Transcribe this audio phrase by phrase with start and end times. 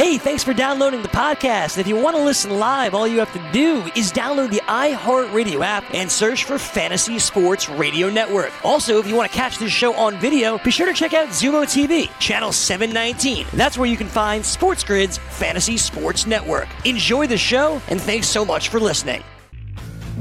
[0.00, 1.76] Hey, thanks for downloading the podcast.
[1.76, 5.62] If you want to listen live, all you have to do is download the iHeartRadio
[5.62, 8.50] app and search for Fantasy Sports Radio Network.
[8.64, 11.28] Also, if you want to catch this show on video, be sure to check out
[11.28, 13.46] Xumo TV, channel 719.
[13.52, 16.68] That's where you can find Sports Grid's Fantasy Sports Network.
[16.86, 19.22] Enjoy the show, and thanks so much for listening.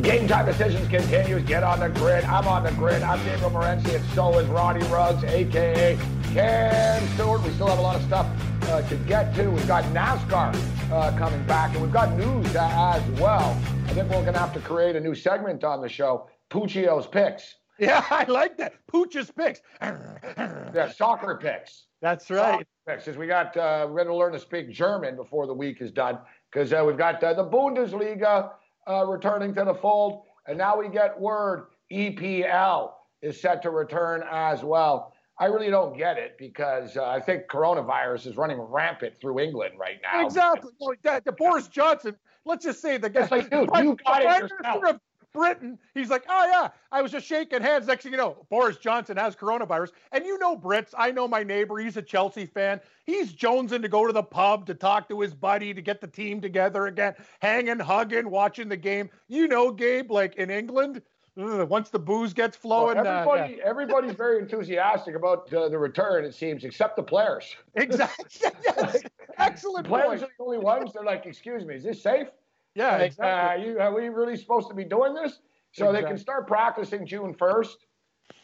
[0.02, 1.44] Game time decisions continues.
[1.44, 2.26] Get on the grid.
[2.26, 3.02] I'm on the grid.
[3.02, 5.98] I'm Gabriel Morency, and so is Ronnie Ruggs, aka
[6.34, 7.42] Cam Stewart.
[7.44, 8.28] We still have a lot of stuff
[8.64, 9.50] uh, to get to.
[9.50, 10.56] We've got NASCAR
[10.92, 13.58] uh, coming back, and we've got news as well.
[13.86, 17.08] I think we're going to have to create a new segment on the show, Puccio's
[17.08, 17.56] Picks.
[17.80, 18.74] Yeah, I like that.
[18.88, 19.62] Pooch's picks.
[19.82, 21.86] yeah, soccer picks.
[22.02, 22.68] That's right.
[22.86, 23.06] Picks.
[23.06, 25.90] Because we got, uh, we're going to learn to speak German before the week is
[25.90, 26.18] done.
[26.52, 28.52] Because uh, we've got uh, the Bundesliga
[28.86, 32.92] uh, returning to the fold, and now we get word EPL
[33.22, 35.14] is set to return as well.
[35.40, 39.76] I really don't get it because uh, I think coronavirus is running rampant through England
[39.80, 40.26] right now.
[40.26, 40.72] Exactly.
[40.80, 44.50] Well, that, the Boris Johnson, let's just say the guy, like, dude, you got it
[44.50, 45.00] yourself.
[45.32, 47.88] Britain, he's like, oh yeah, I was just shaking hands.
[47.88, 50.94] Next thing you know, Boris Johnson has coronavirus, and you know Brits.
[50.98, 51.78] I know my neighbor.
[51.78, 52.82] He's a Chelsea fan.
[53.06, 56.08] He's jonesing to go to the pub to talk to his buddy to get the
[56.08, 59.10] team together again, hanging, hugging, watching the game.
[59.28, 61.04] You know, Gabe, like in England,
[61.36, 63.56] once the booze gets flowing, Well, uh, yeah.
[63.64, 67.56] everybody's very enthusiastic about uh, the return, it seems, except the players.
[67.76, 68.26] exactly.
[68.66, 69.02] yes.
[69.38, 70.24] Excellent Players point.
[70.24, 70.92] are the only ones.
[70.94, 72.28] They're like, "Excuse me, is this safe?
[72.76, 73.64] Yeah, Like, exactly.
[73.64, 75.40] uh, you, are we really supposed to be doing this?"
[75.72, 77.76] So they can start practicing June 1st,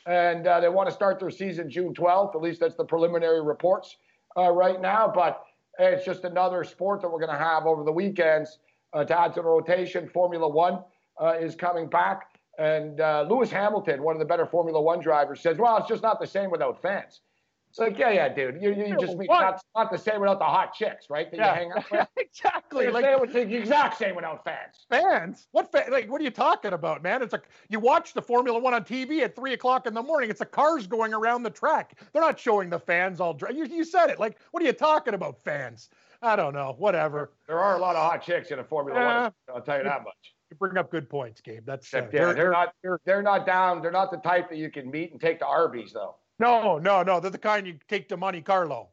[0.06, 2.36] and uh, they want to start their season June 12th.
[2.36, 3.98] At least that's the preliminary reports
[4.38, 5.12] uh, right now.
[5.14, 5.44] But
[5.80, 8.60] it's just another sport that we're going to have over the weekends
[8.94, 10.08] uh, to add to the rotation.
[10.08, 10.80] Formula One
[11.20, 12.35] uh, is coming back.
[12.58, 16.04] And uh, Lewis Hamilton, one of the better Formula One drivers, says, well, it's just
[16.04, 17.22] not the same without fans.
[17.70, 18.62] It's like, yeah, yeah, dude.
[18.62, 21.30] You, you just mean not, not the same without the hot chicks, right?
[21.30, 22.08] That you hang out with.
[22.18, 22.86] exactly.
[22.86, 24.86] Like, Like it was the exact same without fans.
[24.90, 25.48] fans.
[25.52, 27.22] What fa- like what are you talking about, man?
[27.22, 30.30] It's like you watch the Formula One on TV at three o'clock in the morning.
[30.30, 32.00] It's the cars going around the track.
[32.14, 33.34] They're not showing the fans all.
[33.34, 33.50] Dry.
[33.50, 34.22] You, you said it.
[34.22, 35.90] Like what are you talking about, fans?
[36.22, 36.76] I don't know.
[36.78, 37.34] Whatever.
[37.46, 39.22] There are a lot of hot chicks in a Formula Yeah.
[39.24, 39.34] One.
[39.54, 40.35] I'll tell you that much.
[40.56, 41.66] You bring up good points, Gabe.
[41.66, 42.74] That's uh, yeah, they're- they're not.
[42.82, 43.82] They're, they're not down.
[43.82, 46.16] They're not the type that you can meet and take to Arby's, though.
[46.40, 47.20] no, no, no.
[47.20, 48.90] They're the kind you take to Monte Carlo.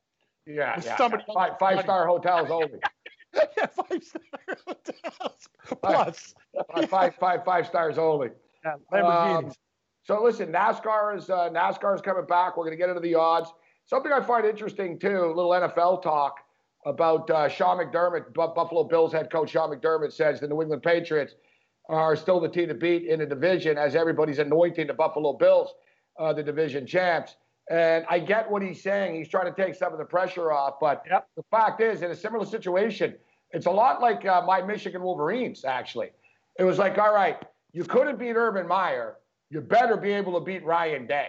[0.46, 0.96] Yeah, yeah.
[0.96, 1.34] somebody yeah.
[1.34, 2.80] Five, five star hotels only.
[3.56, 5.48] yeah, five star hotels
[5.80, 6.34] plus.
[6.74, 8.30] Five, five, five, five stars only.
[8.64, 9.44] Yeah, Lamborghinis.
[9.44, 9.52] Um,
[10.04, 12.56] so listen, NASCAR is uh, NASCAR is coming back.
[12.56, 13.52] We're going to get into the odds.
[13.86, 15.24] Something I find interesting too.
[15.26, 16.38] A little NFL talk
[16.84, 20.82] about uh, Sean McDermott, Bu- Buffalo Bills head coach Sean McDermott says the New England
[20.82, 21.34] Patriots
[21.88, 25.74] are still the team to beat in the division as everybody's anointing the Buffalo Bills
[26.18, 27.36] uh, the division champs.
[27.70, 29.14] And I get what he's saying.
[29.14, 30.74] He's trying to take some of the pressure off.
[30.80, 31.28] But Yep.
[31.36, 33.16] the fact is, in a similar situation,
[33.50, 36.10] it's a lot like uh, my Michigan Wolverines, actually.
[36.58, 37.38] It was like, all right,
[37.72, 39.16] you couldn't beat Urban Meyer.
[39.50, 41.28] You better be able to beat Ryan Day.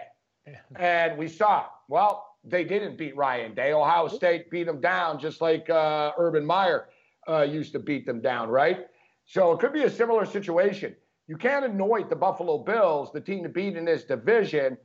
[0.76, 3.72] And we saw, well, they didn't beat Ryan Day.
[3.72, 6.88] Ohio State beat them down just like uh, Urban Meyer
[7.28, 8.86] uh, used to beat them down, right?
[9.26, 10.94] So it could be a similar situation.
[11.26, 14.76] You can't anoint the Buffalo Bills, the team to beat in this division,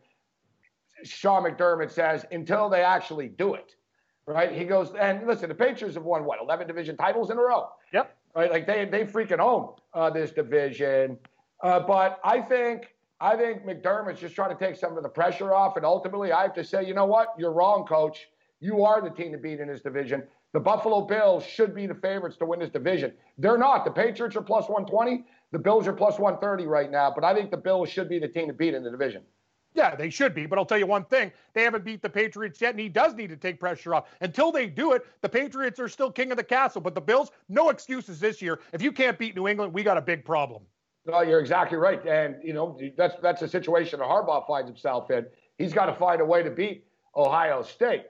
[1.04, 3.76] Sean McDermott says, until they actually do it,
[4.26, 4.52] right?
[4.52, 7.70] He goes, and listen, the Patriots have won, what, 11 division titles in a row?
[7.94, 8.16] Yep.
[8.36, 8.52] right?
[8.52, 11.18] Like they they freaking own uh, this division.
[11.62, 15.54] Uh, but I think I think McDermott's just trying to take some of the pressure
[15.54, 17.34] off, and ultimately I have to say, you know what?
[17.38, 18.28] You're wrong, coach.
[18.62, 20.24] You are the team to beat in this division.
[20.52, 23.14] The Buffalo Bills should be the favorites to win this division.
[23.38, 23.86] They're not.
[23.86, 25.24] The Patriots are plus 120.
[25.52, 27.12] The Bills are plus 130 right now.
[27.14, 29.22] But I think the Bills should be the team to beat in the division.
[29.76, 30.48] Yeah, they should be.
[30.48, 33.14] But I'll tell you one thing: they haven't beat the Patriots yet, and he does
[33.14, 34.10] need to take pressure off.
[34.22, 36.82] Until they do it, the Patriots are still king of the castle.
[36.82, 38.60] But the Bills, no excuses this year.
[38.74, 40.64] If you can't beat New England, we got a big problem.
[41.06, 42.06] No, you're exactly right.
[42.06, 45.26] And, you know, that's that's a situation that Harbaugh finds himself in.
[45.58, 46.86] He's got to find a way to beat
[47.16, 48.06] Ohio State.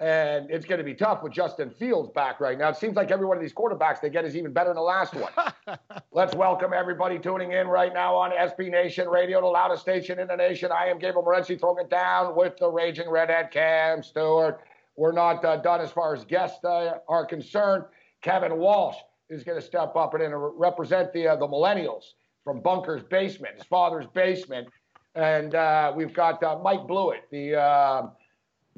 [0.00, 2.68] And it's going to be tough with Justin Fields back right now.
[2.68, 4.82] It seems like every one of these quarterbacks they get is even better than the
[4.82, 5.32] last one.
[6.12, 10.28] Let's welcome everybody tuning in right now on SB Nation Radio, the loudest station in
[10.28, 10.70] the nation.
[10.70, 14.60] I am Gabriel Morency throwing it down with the raging redhead Cam Stewart.
[14.94, 17.84] We're not uh, done as far as guests uh, are concerned.
[18.22, 18.96] Kevin Walsh
[19.30, 22.04] is going to step up and represent the uh, the millennials
[22.44, 24.68] from Bunker's basement, his father's basement,
[25.16, 28.12] and uh, we've got uh, Mike Blewitt, the um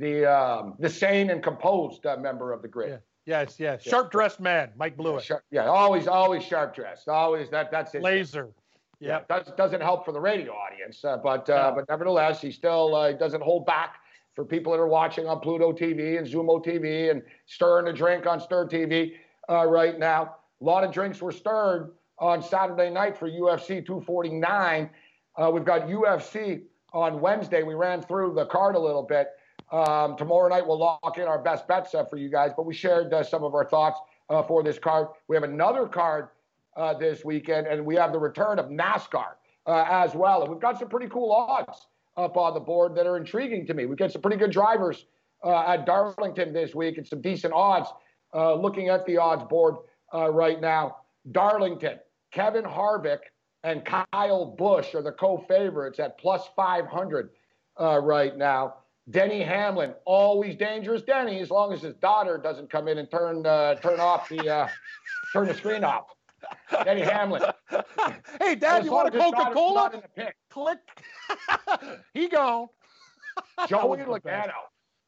[0.00, 2.91] the um, the sane and composed uh, member of the grid.
[2.91, 2.97] Yeah.
[3.26, 3.82] Yes, yes.
[3.82, 5.23] Sharp dressed man, Mike Blewitt.
[5.23, 7.06] Sharp- yeah, always always sharp dressed.
[7.08, 8.49] Always that that's his Laser.
[8.99, 9.38] yeah, Yeah.
[9.38, 13.12] does, doesn't help for the radio audience, uh, but uh, but nevertheless, he still uh,
[13.12, 13.97] doesn't hold back
[14.35, 18.26] for people that are watching on Pluto TV and Xumo TV and stirring a drink
[18.26, 19.12] on Stir TV
[19.50, 20.37] uh, right now.
[20.61, 24.88] A lot of drinks were stirred on Saturday night for UFC 249.
[25.37, 26.62] Uh, we've got UFC
[26.93, 27.62] on Wednesday.
[27.62, 29.29] We ran through the card a little bit.
[29.72, 32.75] Um, tomorrow night we'll lock in our best bets uh, for you guys, but we
[32.75, 35.08] shared uh, some of our thoughts uh, for this card.
[35.28, 36.28] We have another card
[36.76, 39.34] uh, this weekend, and we have the return of NASCAR
[39.67, 40.43] uh, as well.
[40.43, 41.87] And we've got some pretty cool odds
[42.17, 43.87] up on the board that are intriguing to me.
[43.87, 45.06] We've got some pretty good drivers
[45.44, 47.88] uh, at Darlington this week and some decent odds.
[48.34, 49.76] looking at the odds board
[50.12, 50.96] right now,
[51.31, 52.00] Darlington,
[52.32, 53.20] Kevin Harvick,
[53.62, 57.31] and Kyle Busch are the co-favorites at plus 500
[57.78, 58.75] right now.
[59.08, 63.47] Denny Hamlin, always dangerous Denny, as long as his daughter doesn't come in and turn
[63.47, 64.69] uh, turn off the uh,
[65.32, 66.05] turn the screen off.
[66.85, 67.43] Denny Hamlin.
[68.41, 70.02] hey, Dad, you want a Coca Cola?
[70.50, 70.79] Click.
[72.14, 72.69] he gone.
[73.69, 74.52] Joey Logano.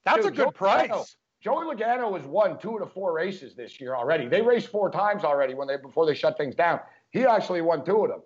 [0.05, 1.17] That's Dude, a good Joey price.
[1.41, 4.29] Joey Logano has won two of the four races this year already.
[4.29, 6.81] They raced four times already when they before they shut things down.
[7.11, 8.23] He actually won two of them.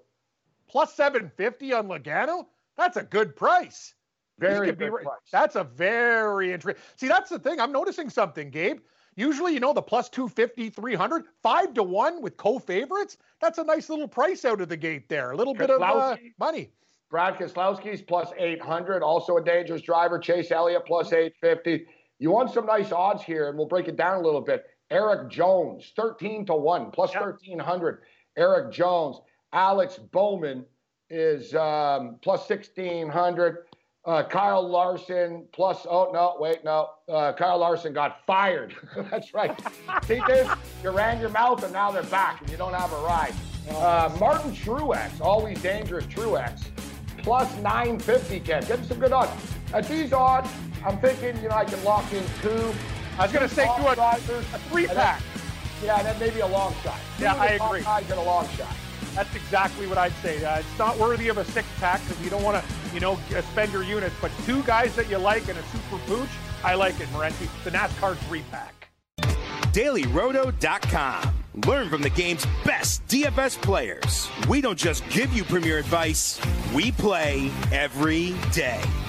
[0.68, 2.46] Plus 750 on Logano?
[2.76, 3.94] That's a good price.
[4.38, 5.06] Very good price.
[5.32, 6.82] That's a very interesting.
[6.96, 7.60] See, that's the thing.
[7.60, 8.80] I'm noticing something, Gabe.
[9.16, 13.16] Usually, you know, the plus 250, 300, five to one with co-favorites.
[13.40, 15.30] That's a nice little price out of the gate there.
[15.30, 16.70] A little bit of uh, money.
[17.10, 20.18] Brad Keselowski's plus 800, also a dangerous driver.
[20.18, 21.86] Chase Elliott plus 850.
[22.18, 24.64] You want some nice odds here, and we'll break it down a little bit.
[24.90, 27.22] Erik Jones, 13 to 1, plus yep.
[27.22, 28.02] 1300.
[28.36, 29.20] Erik Jones.
[29.52, 30.66] Alex Bowman
[31.08, 33.58] is um, plus 1600.
[34.06, 36.90] Uh, Kyle Larson plus, oh, no, wait, no.
[37.08, 38.72] Uh, Kyle Larson got fired.
[39.10, 39.58] That's right.
[40.06, 40.48] See this?
[40.84, 43.34] You ran your mouth and now they're back and you don't have a ride.
[43.68, 46.68] Uh, Martin Truex, always dangerous Truex,
[47.18, 48.62] plus 950, Ken.
[48.62, 49.32] Getting some good odds.
[49.74, 50.50] At these odds,
[50.84, 52.72] I'm thinking, you know, I can lock in two.
[53.18, 55.20] I was going to say two drivers, a three pack.
[55.82, 57.00] yeah, and then maybe a long shot.
[57.18, 57.80] Two yeah, I agree.
[57.80, 58.72] Guys and a long shot.
[59.16, 60.44] That's exactly what I'd say.
[60.44, 63.18] Uh, it's not worthy of a six pack because you don't want to, you know,
[63.50, 64.14] spend your units.
[64.20, 66.28] But two guys that you like and a super pooch,
[66.62, 67.48] I like it, Morency.
[67.64, 68.90] The NASCAR three pack.
[69.72, 71.34] DailyRoto.com.
[71.66, 74.28] Learn from the game's best DFS players.
[74.48, 76.38] We don't just give you premier advice,
[76.74, 78.82] we play every day.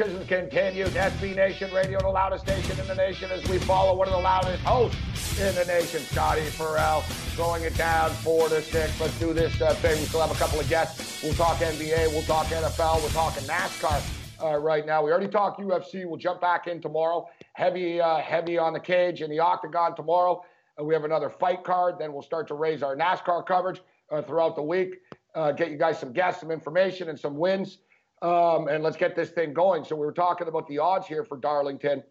[0.00, 0.88] Decisions continues.
[0.88, 4.20] SB Nation Radio, the loudest station in the nation, as we follow one of the
[4.20, 7.02] loudest hosts in the nation, Scotty Farrell,
[7.36, 8.98] throwing it down four to six.
[8.98, 10.00] Let's do this uh, thing.
[10.00, 11.22] We still have a couple of guests.
[11.22, 12.14] We'll talk NBA.
[12.14, 13.02] We'll talk NFL.
[13.02, 14.02] We're talking NASCAR
[14.42, 15.04] uh, right now.
[15.04, 16.06] We already talked UFC.
[16.06, 17.28] We'll jump back in tomorrow.
[17.52, 20.42] Heavy, uh, heavy on the cage in the octagon tomorrow.
[20.80, 21.96] Uh, we have another fight card.
[21.98, 24.94] Then we'll start to raise our NASCAR coverage uh, throughout the week.
[25.34, 27.80] Uh, get you guys some guests, some information, and some wins.
[28.22, 29.84] Um, and let's get this thing going.
[29.84, 32.02] So we were talking about the odds here for Darlington.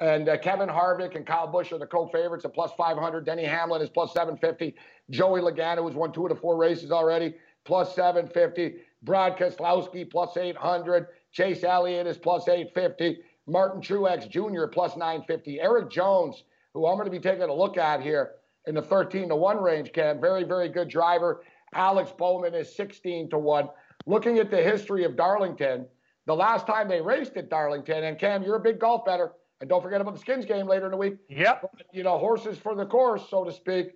[0.00, 3.24] And uh, Kevin Harvick and Kyle Busch are the co-favorites at plus 500.
[3.24, 4.74] Denny Hamlin is plus 750.
[5.10, 7.34] Joey Logano, has won two of the four races already,
[7.64, 8.76] plus 750.
[9.02, 11.06] Brad Keselowski, plus 800.
[11.32, 13.20] Chase Elliott is plus 850.
[13.46, 15.60] Martin Truex Jr., plus 950.
[15.60, 18.32] Erik Jones, who I'm going to be taking a look at here
[18.66, 20.20] in the 13 to 1 range, Cam.
[20.20, 21.42] Very, very good driver.
[21.74, 23.68] Alex Bowman is 16 to 1
[24.06, 25.86] looking at the history of Darlington,
[26.26, 29.68] the last time they raced at Darlington, and Cam, you're a big golf bettor, and
[29.68, 31.16] don't forget about the skins game later in the week.
[31.28, 31.70] Yep.
[31.92, 33.88] You know, horses for the course, so to speak.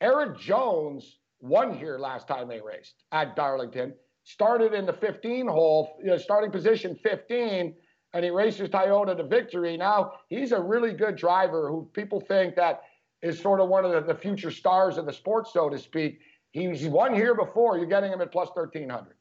[0.00, 3.94] Erik Jones won here last time they raced at Darlington.
[4.24, 7.74] Started in the 15 hole, you know, starting position 15,
[8.12, 9.76] and he races Toyota to victory.
[9.76, 12.82] Now he's a really good driver who people think that
[13.22, 16.18] is sort of one of the, the future stars of the sport, so to speak.
[16.50, 17.76] He's won here before.
[17.76, 19.15] You're getting him at plus 1300.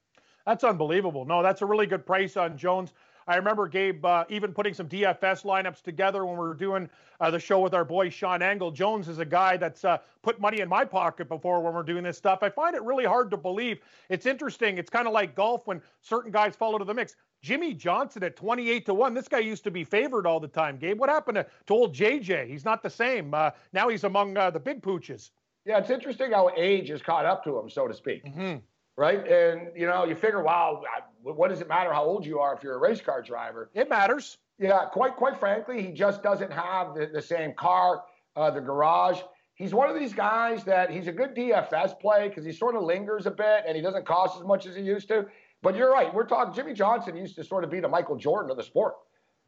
[0.45, 1.25] That's unbelievable.
[1.25, 2.93] No, that's a really good price on Jones.
[3.27, 6.87] I remember Gabe uh, even putting some DFS lineups together when we were doing
[7.19, 8.69] uh, the show with our boy Sean Angle.
[8.69, 12.03] Jones is a guy that's uh, put money in my pocket before when we're doing
[12.03, 12.39] this stuff.
[12.43, 13.79] I find it really hard to believe.
[14.09, 14.77] It's interesting.
[14.77, 17.15] It's kind of like golf when certain guys fall into the mix.
[17.41, 19.13] Jimmie Johnson at 28 to 1.
[19.15, 20.99] This guy used to be favored all the time, Gabe.
[20.99, 22.47] What happened to, to old JJ?
[22.47, 23.33] He's not the same.
[23.33, 25.31] Uh, now he's among uh, the big pooches.
[25.65, 28.23] Yeah, it's interesting how age has caught up to him, so to speak.
[28.23, 28.57] Mm-hmm
[28.97, 29.25] right?
[29.27, 30.83] And you know, you figure, wow,
[31.21, 33.69] what does it matter how old you are if you're a race car driver?
[33.73, 34.37] It matters.
[34.57, 38.03] Yeah, quite quite frankly, he just doesn't have the, the same car,
[38.35, 39.19] uh, the garage.
[39.55, 42.83] he's one of these guys that he's a good DFS play because he sort of
[42.83, 45.25] lingers a bit and he doesn't cost as much as he used to.
[45.61, 46.13] But you're right.
[46.13, 48.93] We're talking Jimmie Johnson used to sort of be the Michael Jordan of the sport.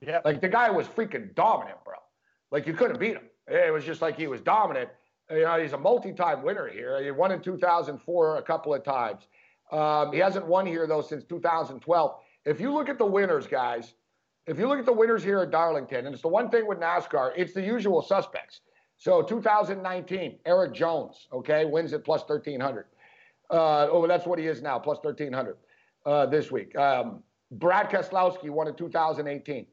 [0.02, 0.22] Yeah.
[0.26, 1.96] Like the guy was freaking dominant, bro.
[2.52, 3.30] Like you couldn't beat him.
[3.48, 4.90] It was just like he was dominant.
[5.30, 7.02] You know, he's a multi-time winner here.
[7.04, 9.28] He won in 2004 a couple of times.
[9.72, 12.20] Um, he hasn't won here though since 2012.
[12.46, 13.94] If you look at the winners, guys,
[14.46, 16.80] if you look at the winners here at Darlington, and it's the one thing with
[16.80, 18.62] NASCAR, it's the usual suspects.
[18.96, 22.86] So 2019, Erik Jones, okay, wins at plus 1300.
[23.50, 25.58] Uh, oh, that's what he is now, plus 1300
[26.06, 26.76] uh, this week.
[26.78, 27.22] Um,
[27.52, 29.68] Brad Keselowski won in 2018.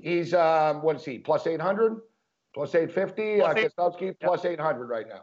[0.00, 2.00] He's, um, what is he, plus 800,
[2.54, 3.38] plus 850?
[3.38, 5.22] Plus uh, Keselowski, plus 800 right now.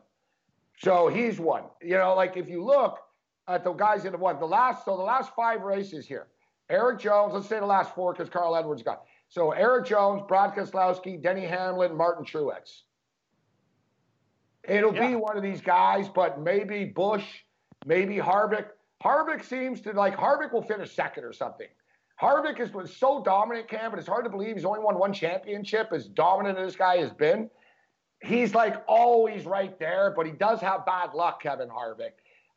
[0.80, 1.64] So he's one.
[1.82, 3.00] You know, like if you look
[3.48, 6.28] the guys in the won, the last, so the last five races here,
[6.70, 9.04] Erik Jones, let's say the last four because Carl Edwards got.
[9.30, 12.82] So Erik Jones, Brad Keselowski, Denny Hamlin, Martin Truex.
[14.64, 15.10] It'll Yeah.
[15.10, 17.44] be one of these guys, but maybe Busch,
[17.86, 18.70] maybe Harvick.
[19.04, 21.68] Harvick seems to like Harvick will finish second or something.
[22.20, 25.14] Harvick is was so dominant, Cam, but it's hard to believe he's only won one
[25.14, 25.92] championship.
[25.92, 27.52] As dominant as this guy has been,
[28.24, 30.12] he's like always right there.
[30.16, 32.14] But he does have bad luck, Kevin Harvick.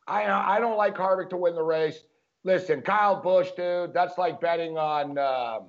[0.08, 2.02] I I don't like Harvick to win the race.
[2.44, 5.18] Listen, Kyle Busch, dude, that's like betting on.
[5.18, 5.66] Um,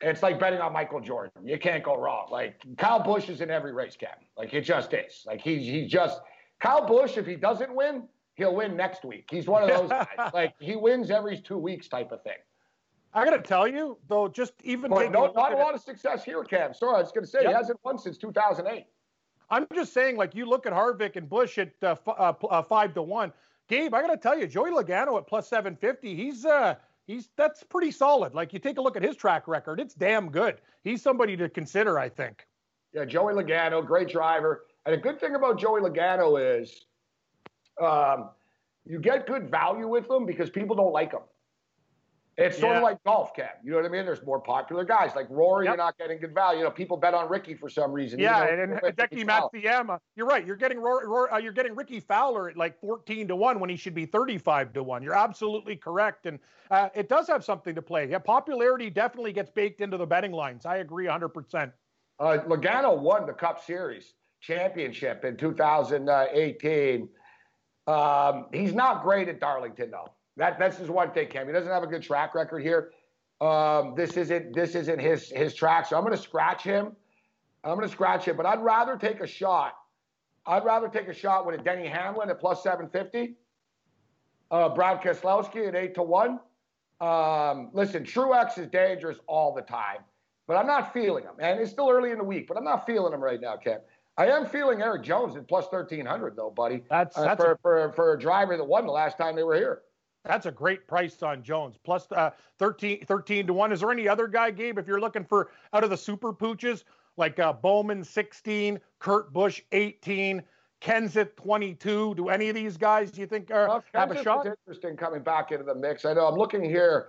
[0.00, 1.46] it's like betting on Michael Jordan.
[1.46, 2.28] You can't go wrong.
[2.30, 4.10] Like Kyle Busch is in every race, Cam.
[4.36, 5.24] Like it just is.
[5.26, 6.20] Like he he just
[6.60, 7.16] Kyle Busch.
[7.16, 9.28] If he doesn't win, he'll win next week.
[9.30, 10.06] He's one of those guys.
[10.34, 12.34] Like he wins every two weeks, type of thing.
[13.14, 16.22] I got to tell you, though, just even But no, not a lot of success
[16.22, 16.74] here, Cam.
[16.74, 17.48] Sorry, I was going to say Yep.
[17.48, 18.84] he hasn't won since 2008.
[19.50, 22.62] I'm just saying, like you look at Harvick and Busch at uh, f- uh, uh,
[22.62, 23.32] five to one.
[23.68, 26.14] Gabe, I got to tell you, Joey Logano at plus 750.
[26.14, 26.74] He's uh,
[27.06, 28.34] he's that's pretty solid.
[28.34, 30.60] Like you take a look at his track record, it's damn good.
[30.84, 32.46] He's somebody to consider, I think.
[32.94, 34.64] Yeah, Joey Logano, great driver.
[34.86, 36.86] And a good thing about Joey Logano is
[37.80, 38.30] um,
[38.86, 41.20] you get good value with him because people don't like him.
[42.38, 42.76] It's sort Yeah.
[42.78, 43.48] of like golf, Cam.
[43.64, 44.06] You know what I mean?
[44.06, 45.64] There's more popular guys like Rory.
[45.64, 45.72] Yep.
[45.72, 46.60] You're not getting good value.
[46.60, 48.20] You know, people bet on Rickie for some reason.
[48.20, 49.98] Yeah, and, and Hideki Matsuyama.
[50.14, 50.46] You're right.
[50.46, 53.68] You're getting Rory, Rory, uh, you're getting Rickie Fowler at like 14 to one when
[53.68, 55.02] he should be 35 to one.
[55.02, 56.38] You're absolutely correct, and
[56.70, 58.08] uh, it does have something to play.
[58.08, 60.64] Yeah, popularity definitely gets baked into the betting lines.
[60.64, 61.30] I agree 100.
[61.30, 61.72] percent
[62.20, 67.08] Uh, Logano won the Cup Series championship in 2018.
[67.88, 70.14] Um, he's not great at Darlington, though.
[70.38, 71.46] That that's his one thing, Cam.
[71.46, 72.92] He doesn't have a good track record here.
[73.40, 76.96] Um, this isn't this isn't his his track, so I'm going to scratch him.
[77.64, 79.74] I'm going to scratch him, but I'd rather take a shot.
[80.46, 83.34] I'd rather take a shot with a Denny Hamlin at plus 750.
[84.50, 86.40] Uh, Brad Keselowski at eight to one.
[87.00, 89.98] Um, listen, Truex is dangerous all the time
[90.48, 91.34] but I'm not feeling him.
[91.38, 93.80] And it's still early in the week, but I'm not feeling him right now, Cam.
[94.16, 96.82] I am feeling Erik Jones at plus 1300 though, buddy.
[96.90, 99.44] That's Uh, that's for, a, for for a driver that won the last time they
[99.44, 99.82] were here.
[100.24, 101.76] That's a great price on Jones.
[101.82, 103.72] Plus uh, 13, 13 to one.
[103.72, 104.78] Is there any other guy, Gabe?
[104.78, 106.84] If you're looking for out of the super pooches
[107.16, 110.42] like uh, Bowman 16, Kurt Busch 18.
[110.80, 112.14] Kenseth 22.
[112.14, 114.46] Do any of these guys do you think are, Well, have a shot?
[114.46, 116.04] interesting coming back into the mix.
[116.04, 117.08] I know I'm looking here.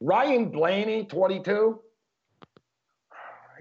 [0.00, 1.80] Ryan Blaney, 22.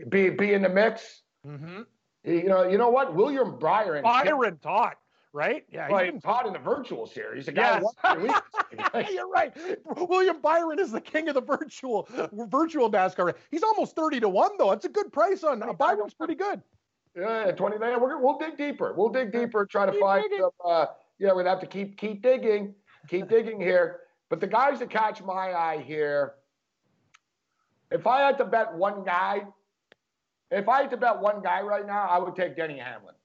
[0.08, 1.24] Be be in the mix.
[1.46, 1.81] Mm-hmm.
[2.24, 3.15] You know, you know what?
[3.15, 4.03] William Byron.
[4.03, 4.98] Byron taught,
[5.33, 5.65] right?
[5.71, 7.45] Yeah, he's Well, been he's taught in the virtual series.
[7.45, 9.12] The guy Yes.
[9.12, 9.55] You're right.
[9.98, 13.33] William Byron is the king of the virtual virtual NASCAR.
[13.51, 14.71] He's almost 30 to 1 though.
[14.71, 16.62] It's a good price on uh, Byron's pretty good.
[17.15, 18.01] Yeah, 29.
[18.01, 18.93] We're, we'll dig deeper.
[18.95, 20.51] We'll dig deeper, try to Keep find some.
[20.63, 20.86] Uh,
[21.17, 22.74] yeah, we'd have to keep keep digging,
[23.07, 24.01] keep digging here.
[24.29, 26.33] But the guys that catch my eye here,
[27.91, 29.41] if I had to bet one guy,
[30.51, 33.15] if I had to bet one guy right now, I would take Denny Hamlin.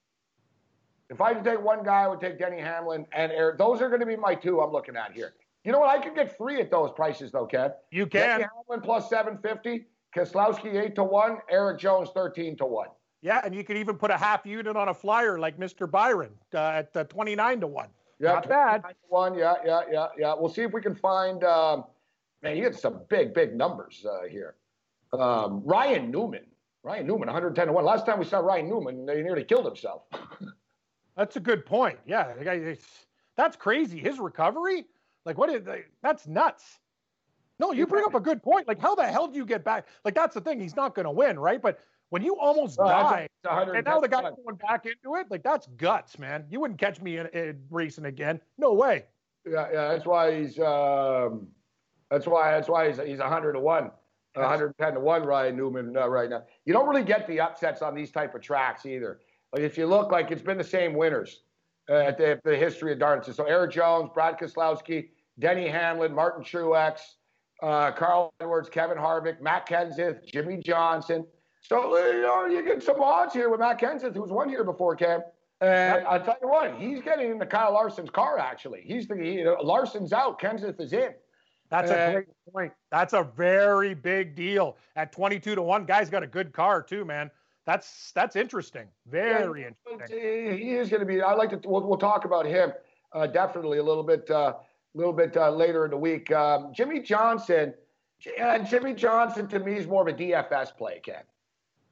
[1.11, 3.58] If I had to take one guy, I would take Denny Hamlin and Erik.
[3.58, 5.34] Those are going to be my two I'm looking at here.
[5.64, 5.90] You know what?
[5.90, 7.75] I could get three at those prices though, Kev.
[7.90, 8.50] You Denny can.
[8.68, 12.88] Hamlin plus 750, Keselowski 8 to 1, Erik Jones 13 to 1.
[13.23, 15.90] Yeah, and you could even put a half unit on a flyer like Mr.
[15.90, 17.88] Byron uh, at uh, 29 to 1.
[18.20, 18.82] Yeah, Not bad.
[19.08, 20.34] One, yeah, yeah, yeah, yeah.
[20.38, 21.42] We'll see if we can find.
[21.44, 21.84] Um,
[22.42, 24.54] man, you get some big, big numbers uh, here.
[25.12, 26.46] Um, Ryan Newman,
[26.82, 27.84] Ryan Newman, 110 to one.
[27.84, 30.02] Last time we saw Ryan Newman, he nearly killed himself.
[31.16, 31.99] That's a good point.
[32.06, 32.76] Yeah, the guy,
[33.37, 33.99] that's crazy.
[33.99, 34.87] His recovery,
[35.25, 35.62] like what is
[36.02, 36.78] that's nuts.
[37.61, 38.66] No, you bring up a good point.
[38.66, 39.87] Like how the hell do you get back?
[40.04, 40.61] Like that's the thing.
[40.61, 41.62] He's not going to win, right?
[41.62, 41.78] But
[42.11, 45.66] when you almost Well, die, and now the guy's going back into it, like that's
[45.76, 46.44] guts, man.
[46.50, 48.40] You wouldn't catch me in, in racing again.
[48.59, 49.04] No way.
[49.47, 49.88] Yeah, yeah.
[49.88, 50.59] That's why he's.
[50.59, 51.49] Um,
[52.11, 52.52] that's why.
[52.52, 52.99] That's why he's.
[52.99, 53.90] He's 100 to one.
[54.35, 56.42] 110 to one Ryan Newman uh, right now.
[56.64, 59.21] You don't really get the upsets on these type of tracks either.
[59.54, 61.42] Like if you look, like it's been the same winners
[61.88, 63.34] uh, at the, the history of darts.
[63.34, 66.99] So Erik Jones, Brad Keselowski, Denny Hamlin, Martin Truex,
[67.62, 71.25] uh, Carl Edwards, Kevin Harvick, Matt Kenseth, Jimmie Johnson.
[71.61, 74.64] So uh, you know you get some odds here with Matt Kenseth, who's won here
[74.64, 75.23] before, Cam.
[75.61, 78.38] And I'll tell you what, he's getting into Kyle Larson's car.
[78.38, 81.11] Actually, he's the he, Larson's out, Kenseth is in.
[81.70, 82.73] That's a great point.
[82.90, 84.76] That's a very big deal.
[84.96, 87.30] At 22 to 1, guy's got a good car too, man.
[87.66, 88.87] That's that's interesting.
[89.06, 90.59] Very yeah, interesting.
[90.59, 91.23] He is going to be.
[91.23, 91.68] I like to.
[91.68, 92.73] We'll, we'll talk about him
[93.14, 94.52] uh, definitely a little bit, a uh,
[94.94, 96.30] little bit uh, later in the week.
[96.33, 97.75] Um, Jimmie Johnson.
[98.40, 101.25] And Jimmie Johnson to me is more of a DFS play, Ken.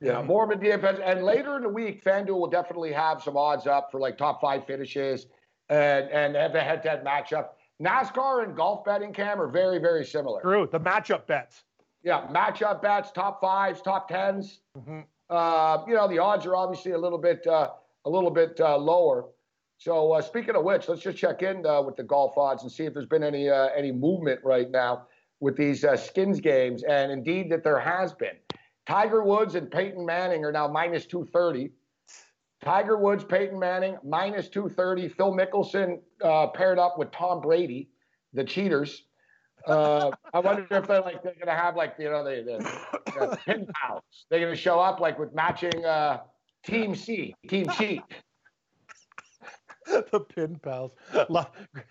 [0.01, 1.01] Yeah, more of a DFS.
[1.05, 4.41] And later in the week, FanDuel will definitely have some odds up for like top
[4.41, 5.27] five finishes
[5.69, 7.49] and and have a head-to-head matchup.
[7.83, 10.41] NASCAR and golf betting cam are very, very similar.
[10.41, 10.69] True.
[10.71, 11.65] The matchup bets.
[12.03, 15.01] Yeah, matchup bets, top fives, top 10s mm-hmm.
[15.31, 17.71] Uh, you know, the odds are obviously a little bit uh,
[18.05, 19.27] a little bit uh, lower.
[19.79, 22.71] So uh, speaking of which, let's just check in uh, with the golf odds and
[22.71, 25.07] see if there's been any uh, any movement right now
[25.41, 26.85] with these skins games.
[26.85, 28.37] And indeed, that there has been.
[28.87, 31.71] Tiger Woods and Peyton Manning are now minus 230.
[32.63, 35.09] Tiger Woods, Peyton Manning, minus 230.
[35.09, 37.89] Phil Mickelson uh, paired up with Tom Brady,
[38.33, 39.05] the cheaters.
[39.67, 44.03] Uh, I wonder if they're like they're gonna have like you know the, pin pals.
[44.31, 46.21] They're gonna show up like with matching uh,
[46.65, 48.03] Team C, Team Cheat.
[49.87, 50.95] the pin pals.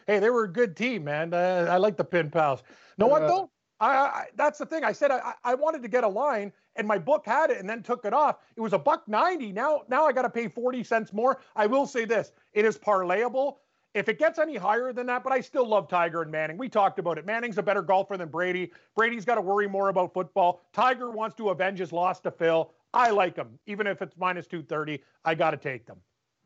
[0.07, 1.33] Hey, they were a good team, man.
[1.33, 2.63] Uh, I like the pin pals.
[2.97, 3.51] No, what uh, though?
[3.79, 4.83] I, I, that's the thing.
[4.83, 7.69] I said I, I wanted to get a line, and my book had it, and
[7.69, 8.37] then took it off.
[8.55, 9.51] It was a buck ninety.
[9.51, 11.41] Now now I got to pay forty cents more.
[11.55, 13.57] I will say this: it is parlayable.
[13.93, 16.57] If it gets any higher than that, but I still love Tiger and Manning.
[16.57, 17.25] We talked about it.
[17.25, 18.71] Manning's a better golfer than Brady.
[18.95, 20.61] Brady's got to worry more about football.
[20.71, 22.71] Tiger wants to avenge his loss to Phil.
[22.93, 25.01] I like him, even if it's minus two thirty.
[25.25, 25.97] I got to take them.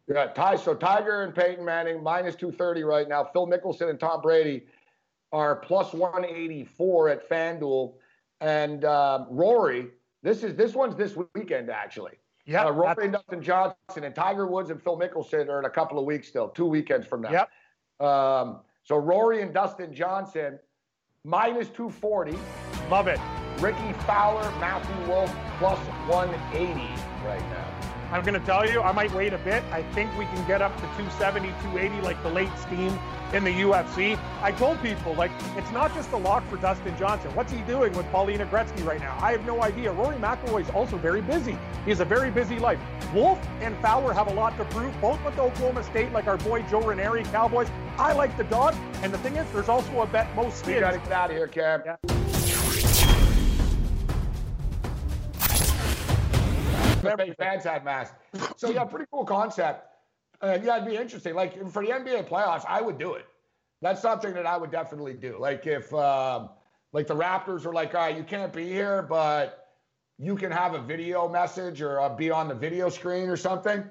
[0.08, 0.56] Yeah, Ty.
[0.56, 3.24] So Tiger and Peyton Manning minus two thirty right now.
[3.24, 4.64] Phil Mickelson and Tom Brady
[5.32, 7.94] are plus 184 at FanDuel.
[8.42, 9.88] And uh, Rory,
[10.24, 12.14] this is this one's this weekend actually.
[12.46, 15.70] Yeah, uh, Rory and Dustin Johnson and Tiger Woods and Phil Mickelson are in a
[15.70, 17.32] couple of weeks still, two weekends from now.
[17.32, 18.08] Yep.
[18.08, 20.60] Um, so Rory and Dustin Johnson
[21.24, 22.38] minus 240.
[22.90, 23.20] Love it.
[23.60, 26.72] Rickie Fowler, Matthew Wolff plus 180
[27.26, 27.75] right now.
[28.12, 29.64] I'm going to tell you, I might wait a bit.
[29.72, 32.98] I think we can get up to 270, 280 like the late steam
[33.34, 34.18] in the UFC.
[34.42, 37.34] I told people, like, it's not just a lock for Dustin Johnson.
[37.36, 39.18] What's he doing with Paulina Gretzky right now?
[39.22, 39.92] I have no idea.
[39.92, 41.58] Rory McIlroy is also very busy.
[41.84, 42.80] He has a very busy life.
[43.14, 46.62] Wolff and Fowler have a lot to prove, both with Oklahoma State, like our boy
[46.64, 47.68] Joe Ranieri, Cowboys.
[47.98, 48.76] I like the dog.
[49.02, 50.66] And the thing is, there's also a bet most.
[50.66, 51.82] We got to get out of here, Cam.
[51.86, 52.15] Yeah.
[57.38, 58.16] Fans had masks.
[58.58, 59.88] So yeah, pretty cool concept.
[60.42, 61.34] And yeah, it'd be interesting.
[61.34, 63.26] Like for the NBA playoffs, I would do it.
[63.82, 65.38] That's something that I would definitely do.
[65.40, 66.50] Like if um,
[66.94, 69.68] like the Raptors are like, all right, you can't be here, but
[70.18, 73.84] you can have a video message or uh, be on the video screen or something.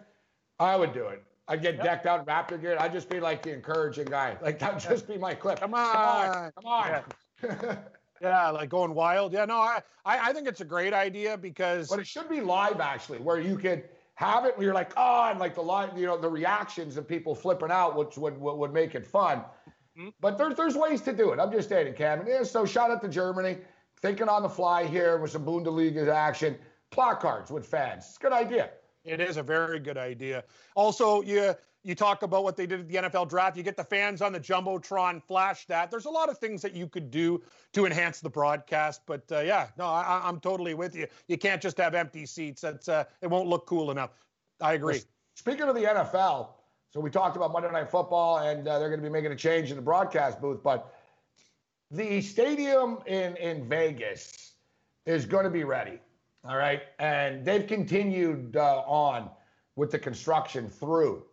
[0.58, 1.22] I would do it.
[1.46, 1.84] I'd get yep.
[1.84, 2.76] decked out in Raptor gear.
[2.80, 4.36] I'd just be like the encouraging guy.
[4.40, 5.60] Like that'd just be my clip.
[5.60, 6.52] Come on, come on.
[6.52, 7.04] Come on.
[7.42, 7.76] Yeah.
[8.24, 8.50] yeah.
[8.50, 9.32] like going wild.
[9.32, 11.88] Yeah, no, I, I I think it's a great idea because.
[11.88, 13.84] But it should be live actually, where you could
[14.14, 17.08] have it where you're like, oh, and like the live, you know, the reactions of
[17.08, 19.38] people flipping out, which would would, would make it fun.
[19.98, 20.08] Mm-hmm.
[20.20, 21.38] But there's there's ways to do it.
[21.38, 22.20] I'm just stating, Cam.
[22.20, 23.58] And yeah, so shout out to Germany,
[24.00, 26.56] thinking on the fly here with some Bundesliga action,
[26.90, 28.04] placards with fans.
[28.08, 28.70] It's a good idea.
[29.04, 30.44] It is a very good idea.
[30.74, 33.56] Also, you you talk about what they did at the NFL draft.
[33.56, 35.90] You get the fans on the jumbotron, flash that.
[35.90, 37.42] There's a lot of things that you could do
[37.74, 39.02] to enhance the broadcast.
[39.06, 41.06] But uh, yeah, no, I, am totally with you.
[41.28, 42.62] You can't just have empty seats.
[42.62, 44.10] That's uh, it won't look cool enough.
[44.60, 45.02] I agree.
[45.34, 46.48] Speaking of the NFL,
[46.90, 49.36] so we talked about Monday Night Football, and uh, they're going to be making a
[49.36, 50.62] change in the broadcast booth.
[50.62, 50.94] But
[51.90, 54.54] the stadium in in Vegas
[55.04, 55.98] is going to be ready.
[56.48, 59.28] All right, and they've continued uh, on
[59.76, 61.24] with the construction through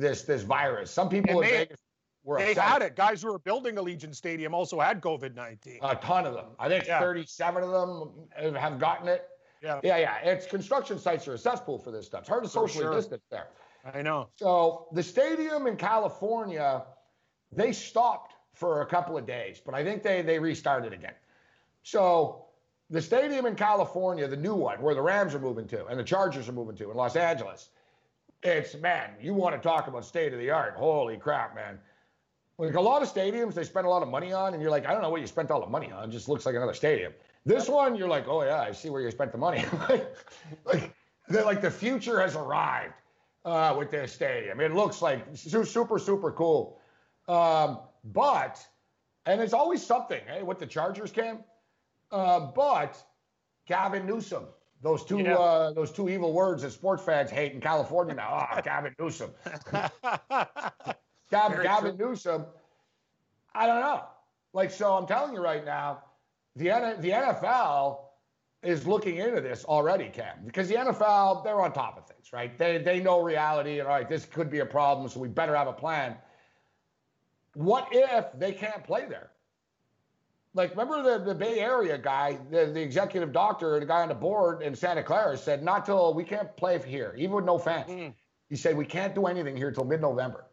[0.00, 0.90] this this virus.
[0.90, 1.80] Some people in they, Vegas
[2.24, 2.64] were they upset.
[2.64, 2.96] had it.
[2.96, 5.78] Guys who were building Allegiant Stadium also had COVID nineteen.
[5.82, 6.46] A ton of them.
[6.58, 7.00] I think yeah.
[7.00, 9.28] 37 of them have gotten it.
[9.62, 9.80] Yeah.
[9.82, 10.18] Yeah, yeah.
[10.18, 12.20] It's construction sites are a cesspool for this stuff.
[12.20, 12.94] It's hard to socially sure.
[12.94, 13.48] distance there.
[13.94, 14.28] I know.
[14.36, 16.84] So the stadium in California,
[17.50, 21.14] they stopped for a couple of days, but I think they they restarted again.
[21.82, 22.46] So
[22.90, 26.04] the stadium in California, the new one, where the Rams are moving to and the
[26.04, 27.70] Chargers are moving to in Los Angeles,
[28.42, 30.74] it's man, you want to talk about state of the art.
[30.76, 31.78] Holy crap, man.
[32.58, 34.86] Like a lot of stadiums, they spend a lot of money on, and you're like,
[34.86, 36.08] I don't know what you spent all the money on.
[36.08, 37.12] It just looks like another stadium.
[37.44, 39.64] This one, you're like, oh yeah, I see where you spent the money.
[39.88, 40.14] like,
[40.64, 40.94] like,
[41.28, 42.94] like the future has arrived
[43.44, 44.60] uh, with this stadium.
[44.60, 46.78] It looks like super, super cool.
[47.28, 48.64] Um, but,
[49.26, 51.38] and it's always something, hey, with the Chargers cam.
[52.10, 53.02] Uh, but
[53.66, 54.44] Gavin Newsom,
[54.82, 58.48] those two, uh, those two evil words that sports fans hate in California now.
[58.52, 59.30] Oh, Gavin Newsom.
[61.30, 62.44] Gavin, Gavin Newsom.
[63.54, 64.04] I don't know.
[64.52, 66.02] Like, so I'm telling you right now,
[66.56, 67.98] the the NFL
[68.62, 72.56] is looking into this already, Cam, because the NFL they're on top of things, right?
[72.58, 75.56] They they know reality, and all right, this could be a problem, so we better
[75.56, 76.16] have a plan.
[77.54, 79.31] What if they can't play there?
[80.54, 84.14] Like, remember the, the Bay Area guy, the, the executive doctor, the guy on the
[84.14, 87.90] board in Santa Clara said, not till we can't play here, even with no fans.
[87.90, 88.12] Mm.
[88.50, 90.44] He said, we can't do anything here till mid November.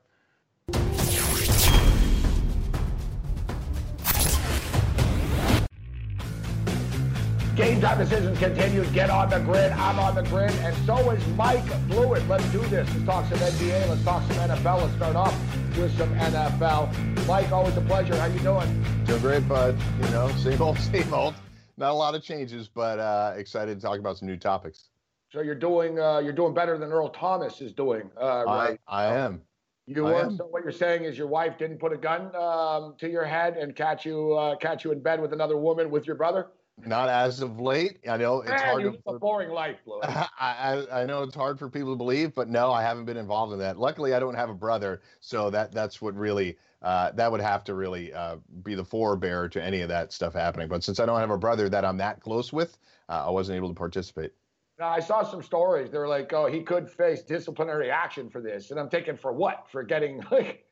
[7.58, 8.90] Game time decisions continues.
[8.92, 9.74] Get on the grid.
[9.74, 12.26] I'm on the grid, and so is Mike Blewitt.
[12.30, 12.88] Let's do this.
[12.94, 13.90] Let's talk some NBA.
[13.90, 14.82] Let's talk some NFL.
[14.82, 15.49] Let's start off
[15.80, 17.26] with some NFL.
[17.26, 18.14] Mike, always a pleasure.
[18.16, 18.86] How you doing?
[19.06, 19.78] Doing great, bud.
[20.02, 21.36] You know, same old, same old.
[21.78, 24.90] Not a lot of changes, but uh, excited to talk about some new topics.
[25.32, 28.80] So you're doing uh, you're doing better than Earl Thomas is doing, uh, right?
[28.90, 29.42] I, I am.
[29.86, 30.30] You were.
[30.36, 33.56] So what you're saying is your wife didn't put a gun um, to your head
[33.56, 36.48] and catch you uh, catch you in bed with another woman with your brother.
[36.86, 38.00] Not as of late.
[38.10, 38.84] I know it's Man, hard.
[38.84, 40.00] You to, a boring life, Blue.
[40.04, 43.18] I, I, I know it's hard for people to believe, but no, I haven't been
[43.18, 43.78] involved in that.
[43.78, 47.64] Luckily, I don't have a brother, so that that's what really uh, that would have
[47.66, 50.68] to really uh, be the forebearer to any of that stuff happening.
[50.68, 52.78] But since I don't have a brother that I'm that close with,
[53.10, 54.32] uh, I wasn't able to participate.
[54.80, 55.92] Now, I saw some stories.
[55.92, 59.34] They were like, "Oh, he could face disciplinary action for this," and I'm thinking, for
[59.34, 59.68] what?
[59.70, 60.66] For getting like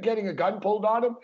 [0.00, 1.16] getting a gun pulled on him?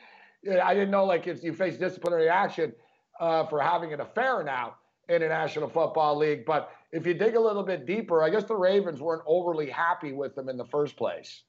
[0.62, 2.72] I didn't know like if you face disciplinary action
[3.18, 4.76] uh, for having an affair now
[5.08, 6.44] in the National Football League.
[6.44, 10.12] But if you dig a little bit deeper, I guess the Ravens weren't overly happy
[10.12, 11.42] with them in the first place.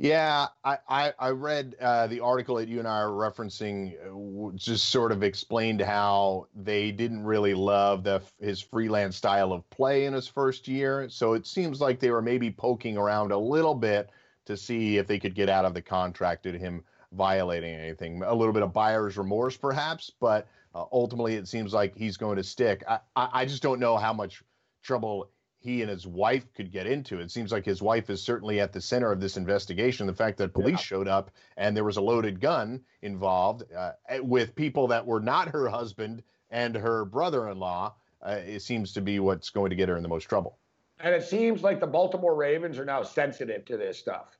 [0.00, 4.56] Yeah, I, I, I read uh, the article that you and I are referencing, uh,
[4.56, 10.04] just sort of explained how they didn't really love the his freelance style of play
[10.04, 11.08] in his first year.
[11.08, 14.10] So it seems like they were maybe poking around a little bit
[14.44, 18.22] to see if they could get out of the contract to him violating anything.
[18.22, 22.36] A little bit of buyer's remorse, perhaps, but uh, ultimately it seems like he's going
[22.36, 22.84] to stick.
[22.88, 24.42] I, I, I just don't know how much
[24.82, 27.18] trouble he and his wife could get into.
[27.18, 30.06] It seems like his wife is certainly at the center of this investigation.
[30.06, 30.76] The fact that police yeah.
[30.76, 35.48] showed up and there was a loaded gun involved uh, with people that were not
[35.48, 39.96] her husband and her brother-in-law, uh, it seems to be what's going to get her
[39.96, 40.58] in the most trouble.
[41.00, 44.37] And it seems like the Baltimore Ravens are now sensitive to this stuff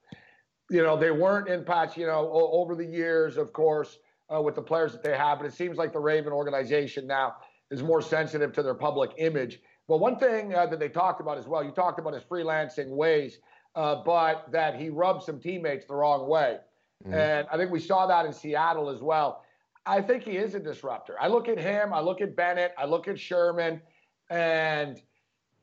[0.71, 3.99] you know, they weren't in patch, you know, over the years, of course,
[4.35, 5.39] uh, with the players that they have.
[5.39, 7.37] But it seems like the Raven organization now
[7.71, 9.61] is more sensitive to their public image.
[9.89, 12.91] But one thing uh, that they talked about as well, you talked about his freelancing
[12.91, 13.39] ways,
[13.75, 16.59] uh, but that he rubbed some teammates the wrong way.
[17.05, 17.15] Mm-hmm.
[17.15, 19.45] And I think we saw that in Seattle as well.
[19.87, 21.17] I think he is a disruptor.
[21.19, 23.81] I look at him, I look at Bennett, I look at Sherman,
[24.29, 25.01] and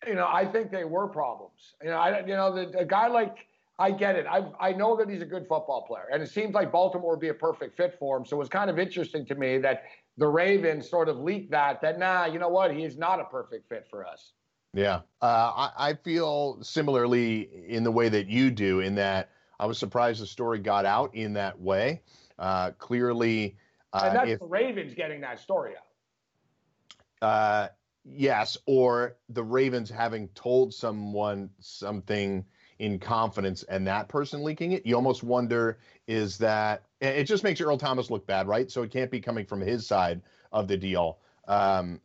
[0.07, 1.75] you know, I think they were problems.
[1.83, 4.25] You know, I you know, the, a guy like I get it.
[4.25, 7.19] I I know that he's a good football player, and it seems like Baltimore would
[7.19, 8.25] be a perfect fit for him.
[8.25, 9.83] So it was kind of interesting to me that
[10.17, 13.25] the Ravens sort of leaked that that nah, you know what, he is not a
[13.25, 14.31] perfect fit for us.
[14.73, 18.79] Yeah, uh, I, I feel similarly in the way that you do.
[18.79, 22.01] In that I was surprised the story got out in that way.
[22.39, 23.57] Uh, clearly,
[23.91, 27.27] uh, and that's if, the Ravens getting that story out.
[27.27, 27.67] Uh,
[28.05, 32.45] yes, or the Ravens having told someone something
[32.79, 37.61] in confidence and that person leaking it, you almost wonder is that it just makes
[37.61, 38.69] Earl Thomas look bad, right?
[38.69, 41.19] So it can't be coming from his side of the deal.
[41.47, 42.01] Um,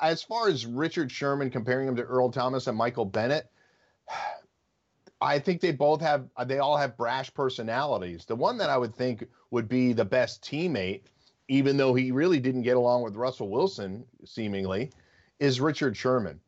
[0.00, 3.50] as far as Richard Sherman comparing him to Earl Thomas and Michael Bennett,
[5.20, 8.26] I think they both have they all have brash personalities.
[8.26, 11.04] The one that I would think would be the best teammate,
[11.48, 14.90] even though he really didn't get along with Russell Wilson, seemingly,
[15.40, 16.38] is Richard Sherman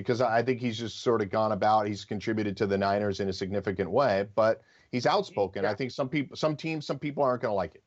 [0.00, 1.86] because I think he's just sort of gone about.
[1.86, 5.64] He's contributed to the Niners in a significant way, but he's outspoken.
[5.64, 5.70] Yeah.
[5.70, 7.82] I think some people, some teams, some people aren't going to like it.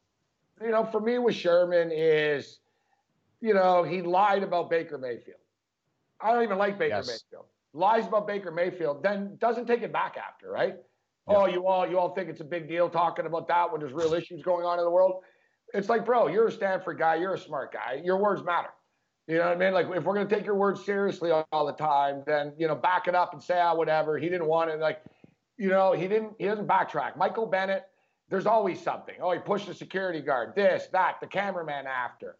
[0.62, 2.60] You know, for me with Sherman is,
[3.40, 5.40] you know, he lied about Baker Mayfield.
[6.20, 7.08] I don't even like Baker yes.
[7.08, 7.46] Mayfield.
[7.74, 10.76] Lies about Baker Mayfield, then doesn't take it back after, right?
[11.30, 11.38] Yeah.
[11.38, 13.94] Oh, you all you all think it's a big deal talking about that when there's
[13.94, 15.24] real issues going on in the world.
[15.74, 18.02] It's like, bro, you're a Stanford guy, you're a smart guy.
[18.04, 18.70] Your words matter.
[19.32, 19.74] You know what I mean?
[19.74, 22.68] Like if we're going to take your words seriously all, all, the time, then you
[22.68, 24.18] know back it up and say ah whatever.
[24.18, 24.78] He didn't want it.
[24.82, 25.02] Like
[25.58, 27.16] you know he didn't he doesn't backtrack.
[27.16, 27.86] Michael Bennett,
[28.30, 29.16] there's always something.
[29.22, 32.36] Oh, he pushed the security guard, this, that, the cameraman after.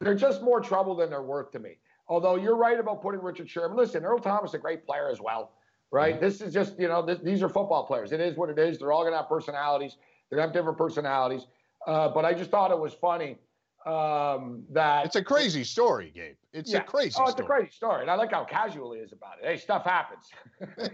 [0.00, 1.76] They're just more trouble than they're worth to me.
[2.08, 3.76] Although you're right about putting Richard Sherman.
[3.76, 5.52] Listen, Earl Thomas is a great player as well,
[5.90, 6.14] right?
[6.14, 6.24] Mm-hmm.
[6.24, 8.12] This is just, you know, this, these are football players.
[8.12, 8.78] It is what it is.
[8.78, 9.98] They're all going to have personalities.
[10.30, 11.46] They're going to have different personalities.
[11.86, 13.36] Uh, but I just thought it was funny
[13.86, 16.36] um, that it's a crazy story, Gabe.
[16.52, 16.80] It's yeah.
[16.80, 17.16] a crazy.
[17.18, 17.44] Oh, it's story.
[17.44, 19.46] a crazy story, and I like how casual he is about it.
[19.46, 20.30] Hey, stuff happens.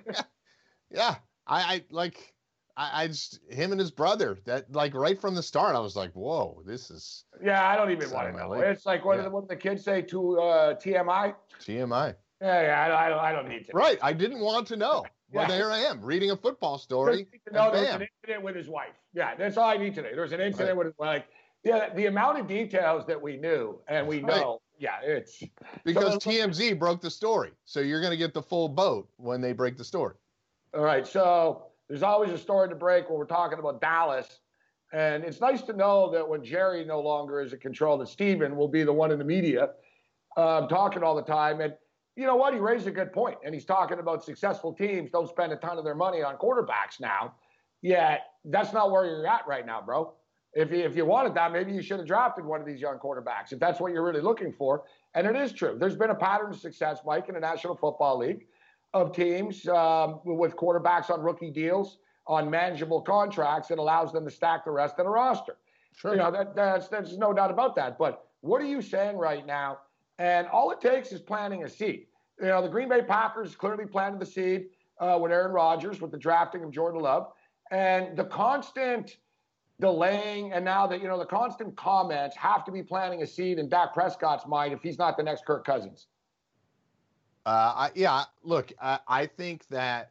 [0.90, 2.32] yeah, I, I like.
[2.78, 5.96] I, I, just him and his brother that like right from the start I was
[5.96, 9.22] like whoa this is yeah I don't even want to know it's like what, yeah.
[9.22, 13.08] did, what did the kids say to uh, TMI TMI yeah yeah I don't, I
[13.08, 15.46] don't, I don't need to right I didn't want to know yeah.
[15.46, 19.34] there I am reading a football story no there's an incident with his wife yeah
[19.36, 20.84] that's all I need today there's an incident right.
[20.84, 21.28] with like
[21.66, 25.00] yeah, the amount of details that we knew and we know, right.
[25.00, 25.42] yeah, it's
[25.84, 27.50] because so, TMZ broke the story.
[27.64, 30.14] So you're going to get the full boat when they break the story.
[30.74, 31.04] All right.
[31.04, 34.38] So there's always a story to break when we're talking about Dallas.
[34.92, 38.56] And it's nice to know that when Jerry no longer is in control, that Stephen
[38.56, 39.70] will be the one in the media
[40.36, 41.60] um, talking all the time.
[41.60, 41.74] And
[42.14, 42.54] you know what?
[42.54, 45.78] He raised a good point, and he's talking about successful teams don't spend a ton
[45.78, 47.34] of their money on quarterbacks now.
[47.82, 50.14] Yet that's not where you're at right now, bro.
[50.56, 52.98] If you, if you wanted that, maybe you should have drafted one of these young
[52.98, 54.84] quarterbacks if that's what you're really looking for.
[55.12, 55.76] And it is true.
[55.78, 58.46] There's been a pattern of success, Mike, in the National Football League
[58.94, 64.30] of teams um, with quarterbacks on rookie deals, on manageable contracts that allows them to
[64.30, 65.56] stack the rest of the roster.
[65.94, 66.12] Sure.
[66.12, 67.98] You know, that, that's, there's no doubt about that.
[67.98, 69.80] But what are you saying right now?
[70.18, 72.06] And all it takes is planting a seed.
[72.40, 74.68] You know, the Green Bay Packers clearly planted the seed
[75.00, 77.30] uh, with Aaron Rodgers with the drafting of Jordan Love.
[77.70, 79.18] And the constant–
[79.80, 83.58] delaying, and now that you know the constant comments have to be planting a seed
[83.58, 86.06] in Dak Prescott's mind if he's not the next Kirk Cousins.
[87.44, 90.10] Uh, I, yeah, look, I, I think that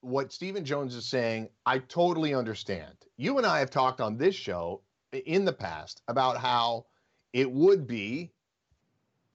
[0.00, 2.94] what Stephen Jones is saying, I totally understand.
[3.16, 6.86] You and I have talked on this show in the past about how
[7.32, 8.30] it would be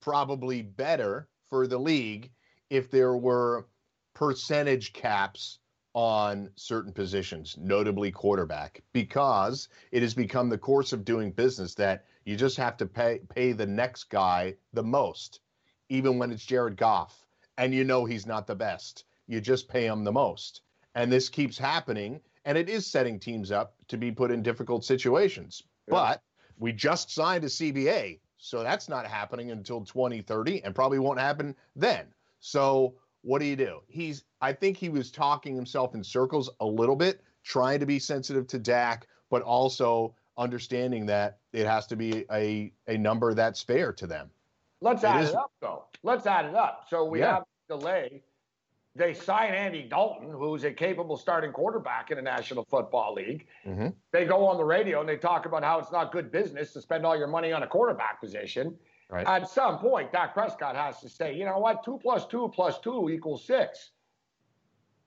[0.00, 2.30] probably better for the league
[2.70, 3.66] if there were
[4.14, 5.58] percentage caps
[5.98, 12.04] on certain positions, notably quarterback, because it has become the course of doing business that
[12.24, 15.40] you just have to pay pay the next guy the most,
[15.88, 19.06] even when it's Jared Goff, and you know he's not the best.
[19.26, 20.60] You just pay him the most.
[20.94, 24.84] And this keeps happening, and it is setting teams up to be put in difficult
[24.84, 25.64] situations.
[25.88, 25.94] Yeah.
[25.94, 26.22] But
[26.60, 31.56] we just signed a CBA, so that's not happening until 2030 and probably won't happen
[31.74, 32.06] then.
[32.38, 33.80] So what do you do?
[33.88, 37.98] He's I think he was talking himself in circles a little bit, trying to be
[37.98, 43.62] sensitive to Dak, but also understanding that it has to be a a number that's
[43.62, 44.30] fair to them.
[44.80, 45.84] Let's it add is, it up though.
[46.02, 46.86] Let's add it up.
[46.88, 47.34] So we yeah.
[47.34, 48.22] have delay.
[48.94, 53.46] They sign Andy Dalton, who's a capable starting quarterback in the National Football League.
[53.64, 53.88] Mm-hmm.
[54.12, 56.80] They go on the radio and they talk about how it's not good business to
[56.80, 58.76] spend all your money on a quarterback position.
[59.10, 59.26] Right.
[59.26, 62.78] At some point, Dak Prescott has to say, you know what, two plus two plus
[62.80, 63.92] two equals six.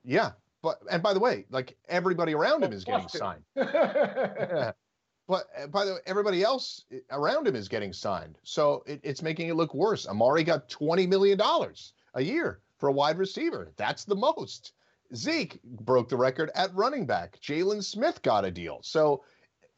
[0.03, 0.31] Yeah,
[0.63, 3.43] but and by the way, like everybody around him is getting signed.
[3.55, 4.71] yeah.
[5.27, 9.21] But uh, by the way, everybody else around him is getting signed, so it, it's
[9.21, 10.05] making it look worse.
[10.05, 13.71] Amari got twenty million dollars a year for a wide receiver.
[13.77, 14.73] That's the most.
[15.15, 17.39] Zeke broke the record at running back.
[17.39, 18.79] Jaylon Smith got a deal.
[18.81, 19.23] So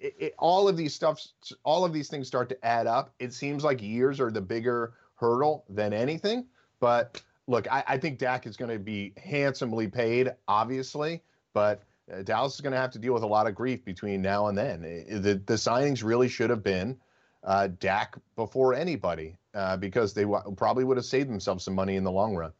[0.03, 1.25] it, all of these stuff,
[1.63, 3.13] all of these things start to add up.
[3.19, 6.45] It seems like years are the bigger hurdle than anything.
[6.79, 11.21] But look, I, I think Dak is going to be handsomely paid, obviously,
[11.53, 14.21] but uh, Dallas is going to have to deal with a lot of grief between
[14.21, 14.81] now and then.
[14.81, 16.97] The the signings really should have been
[17.43, 21.95] uh, Dak before anybody uh, because they w- probably would have saved themselves some money
[21.95, 22.51] in the long run.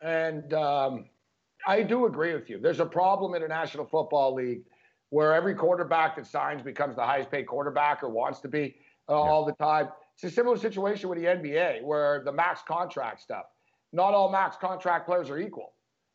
[0.00, 1.06] And um,
[1.66, 2.58] I do agree with you.
[2.58, 4.62] There's a problem in the National Football League
[5.10, 8.76] where every quarterback that signs becomes the highest paid quarterback or wants to be
[9.08, 9.16] uh, yeah.
[9.16, 9.88] all the time.
[10.14, 13.46] It's a similar situation with the NBA where the max contract stuff.
[13.92, 15.72] Not all max contract players are equal.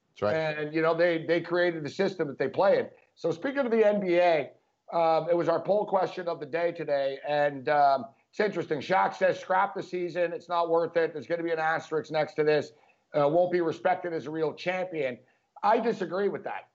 [0.10, 0.58] That's right.
[0.58, 2.88] And you know they they created the system that they play in.
[3.16, 4.50] So speaking of the NBA,
[4.94, 8.80] um, it was our poll question of the day today, and um, it's interesting.
[8.80, 11.14] Shaq says scrap the season; it's not worth it.
[11.14, 12.72] There's going to be an asterisk next to this.
[13.18, 15.18] Uh, won't be respected as a real champion.
[15.64, 16.68] I disagree with that.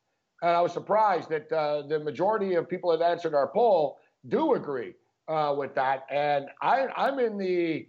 [0.42, 3.98] And I was surprised that uh, the majority of people that answered our poll
[4.28, 4.94] do agree
[5.26, 6.06] uh, with that.
[6.10, 7.88] And I, am in the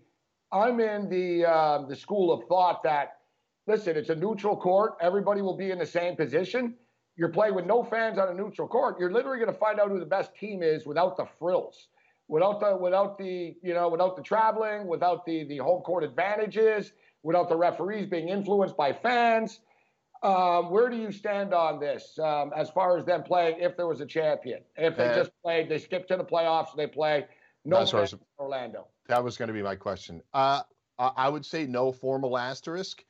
[0.51, 3.17] I'm in the uh, the school of thought that
[3.67, 4.95] listen, it's a neutral court.
[4.99, 6.73] Everybody will be in the same position.
[7.15, 8.97] You're playing with no fans on a neutral court.
[8.99, 11.89] You're literally going to find out who the best team is without the frills,
[12.27, 16.93] without the without the you know without the traveling, without the the home court advantages,
[17.21, 19.59] without the referees being influenced by fans.
[20.21, 23.87] Um, where do you stand on this um, as far as them playing if there
[23.87, 24.59] was a champion?
[24.75, 27.25] If they uh, just played, they skip to the playoffs, they play
[27.63, 28.87] no was, Orlando.
[29.07, 30.21] That was going to be my question.
[30.33, 30.61] Uh,
[30.97, 33.05] I would say no formal asterisk.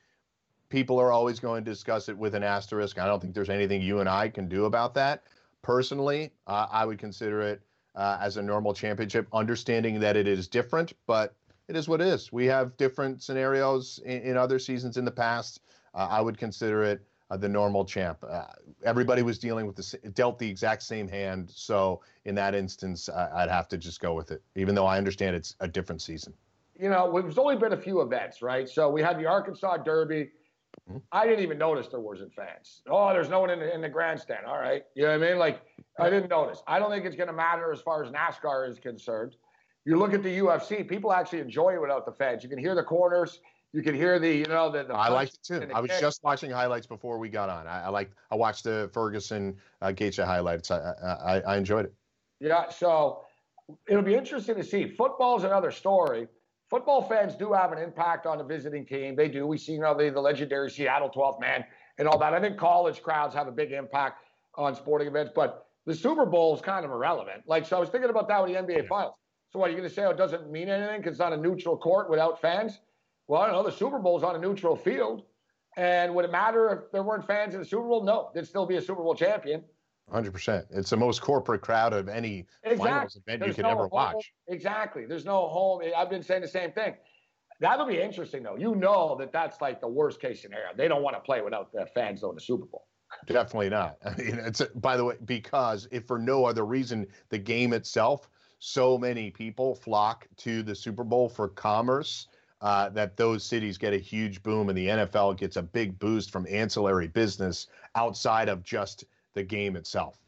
[0.69, 2.99] People are always going to discuss it with an asterisk.
[2.99, 5.23] I don't think there's anything you and I can do about that.
[5.63, 7.61] Personally, uh, I would consider it
[7.95, 11.33] uh, as a normal championship, understanding that it is different, but
[11.67, 12.31] it is what it is.
[12.31, 15.61] We have different scenarios in, in other seasons in the past.
[15.93, 18.23] Uh, I would consider it uh, the normal champ.
[18.28, 18.45] Uh,
[18.84, 23.49] everybody was dealing with the dealt the exact same hand, so in that instance, I'd
[23.49, 26.34] have to just go with it, even though I understand it's a different season.
[26.80, 28.67] You know, there's only been a few events, right?
[28.67, 30.32] So we had the Arkansas Derby.
[30.89, 30.99] Mm-hmm.
[31.12, 32.82] I didn't even notice there wasn't fans.
[32.89, 34.45] Oh, there's no one in the, in the grandstand.
[34.45, 35.39] All right, you know what I mean?
[35.39, 35.62] Like
[35.99, 36.63] I didn't notice.
[36.67, 39.36] I don't think it's going to matter as far as NASCAR is concerned.
[39.86, 42.43] You look at the UFC, people actually enjoy it without the fans.
[42.43, 43.39] You can hear the corners.
[43.71, 44.84] You can hear the, you know, the.
[44.84, 45.69] the I liked it too.
[45.73, 46.01] I was kick.
[46.01, 47.67] just watching highlights before we got on.
[47.67, 48.12] I, I like.
[48.32, 50.71] I watched the Ferguson uh, Gaethje highlights.
[50.71, 50.79] I,
[51.23, 51.93] I I enjoyed it.
[52.39, 53.25] Yeah, so
[53.88, 54.88] it'll be interesting to see.
[54.88, 56.27] Football's another story.
[56.69, 59.15] Football fans do have an impact on the visiting team.
[59.15, 59.45] They do.
[59.45, 61.63] We see you know the, the legendary Seattle 12th man
[61.99, 62.34] and all that.
[62.34, 64.23] I think college crowds have a big impact
[64.55, 67.43] on sporting events, but the Super Bowl is kind of irrelevant.
[67.45, 69.15] Like, so I was thinking about that with the NBA Finals.
[69.51, 70.05] So what are you going to say?
[70.05, 72.79] Oh, it doesn't mean anything because it's on a neutral court without fans?
[73.29, 73.63] Well, I don't know.
[73.63, 75.21] The Super Bowl is on a neutral field,
[75.77, 78.03] and would it matter if there weren't fans in the Super Bowl?
[78.03, 79.63] No, there'd still be a Super Bowl champion.
[80.11, 80.65] Hundred percent.
[80.71, 82.89] It's the most corporate crowd of any exactly.
[82.89, 83.89] finals event There's you could no ever home.
[83.91, 84.33] watch.
[84.47, 85.05] Exactly.
[85.05, 85.83] There's no home.
[85.95, 86.95] I've been saying the same thing.
[87.59, 88.55] That'll be interesting, though.
[88.55, 90.69] You know that that's like the worst case scenario.
[90.75, 92.87] They don't want to play without the fans though in the Super Bowl.
[93.27, 93.97] Definitely not.
[94.03, 98.27] I mean, it's by the way because if for no other reason, the game itself,
[98.57, 102.27] so many people flock to the Super Bowl for commerce.
[102.61, 106.29] Uh, that those cities get a huge boom and the NFL gets a big boost
[106.29, 110.19] from ancillary business outside of just the game itself.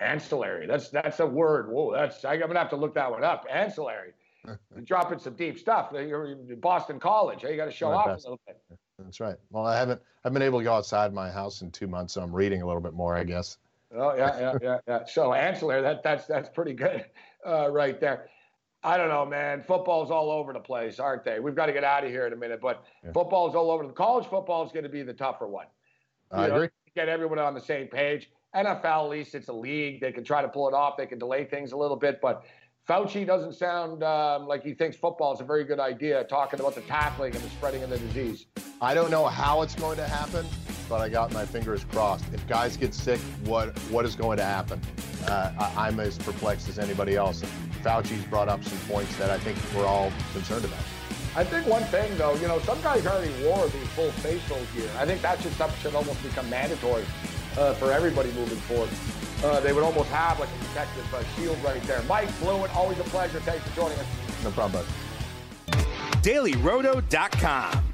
[0.00, 0.66] Ancillary.
[0.66, 1.70] That's that's a word.
[1.70, 3.46] Whoa, that's I'm gonna have to look that one up.
[3.48, 4.14] Ancillary.
[4.84, 5.90] dropping some deep stuff.
[5.92, 7.42] You're Boston College.
[7.42, 8.26] Hey, you got to show off best.
[8.26, 8.60] a little bit.
[8.98, 9.36] That's right.
[9.50, 12.22] Well, I haven't I've been able to go outside my house in two months, so
[12.22, 13.58] I'm reading a little bit more, I guess.
[13.94, 15.04] Oh yeah, yeah, yeah, yeah.
[15.06, 15.82] So ancillary.
[15.82, 17.04] That that's that's pretty good,
[17.46, 18.28] uh, right there.
[18.84, 19.64] I don't know, man.
[19.66, 21.40] Football's all over the place, aren't they?
[21.40, 23.12] We've got to get out of here in a minute, but yeah.
[23.12, 23.86] football's all over.
[23.86, 25.66] The college football is going to be the tougher one.
[26.30, 28.30] I know, agree get everyone on the same page.
[28.54, 30.00] NFL, at least it's a league.
[30.00, 30.96] They can try to pull it off.
[30.96, 32.20] They can delay things a little bit.
[32.20, 32.44] But
[32.88, 36.74] Fauci doesn't sound um, like he thinks football is a very good idea, talking about
[36.74, 38.46] the tackling and the spreading of the disease.
[38.80, 40.46] I don't know how it's going to happen,
[40.88, 42.26] but I got my fingers crossed.
[42.32, 44.80] If guys get sick, what what is going to happen?
[45.26, 47.42] Uh, I, I'm as perplexed as anybody else.
[47.84, 50.80] Fauci's brought up some points that I think we're all concerned about.
[51.36, 54.88] I think one thing though, you know, some guys already wore the full facial gear.
[54.98, 57.04] I think that should should almost become mandatory
[57.58, 58.88] uh, for everybody moving forward.
[59.44, 62.02] Uh, they would almost have like a protective uh, shield right there.
[62.04, 63.40] Mike Blewitt, always a pleasure.
[63.40, 64.06] Thanks for joining us.
[64.42, 64.84] No problem,
[65.66, 65.84] bud.
[66.22, 67.93] DailyRoto.com.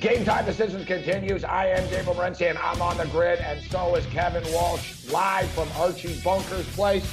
[0.00, 1.44] Game time decisions continues.
[1.44, 5.48] I am Gabriel Morency, and I'm on the grid, and so is Kevin Walsh, live
[5.50, 7.06] from Archie Bunker's place,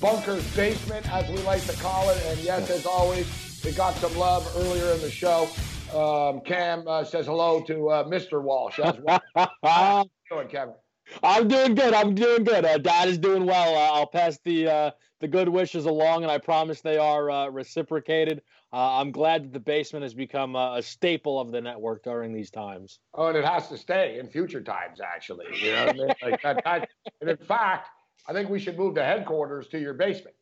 [0.00, 2.16] Bunker's basement, as we like to call it.
[2.24, 3.26] And yes, as always,
[3.62, 5.46] we got some love earlier in the show.
[5.94, 8.42] Um, Cam uh, says hello to uh, Mr.
[8.42, 9.20] Walsh as well.
[9.62, 10.74] How you doing, Kevin?
[11.22, 11.92] I'm doing good.
[11.92, 12.64] I'm doing good.
[12.64, 13.76] Uh, Dad is doing well.
[13.76, 14.90] Uh, I'll pass the uh,
[15.22, 19.52] the good wishes along, and I promise they are uh, reciprocated uh, I'm glad that
[19.52, 23.00] the basement has become a, a, staple of the network during these times.
[23.12, 25.44] Oh, and it has to stay in future times, actually.
[25.60, 26.14] You know what I mean?
[26.22, 26.88] Like that, that,
[27.20, 27.90] and in fact,
[28.26, 30.36] I think we should move the headquarters to your basement.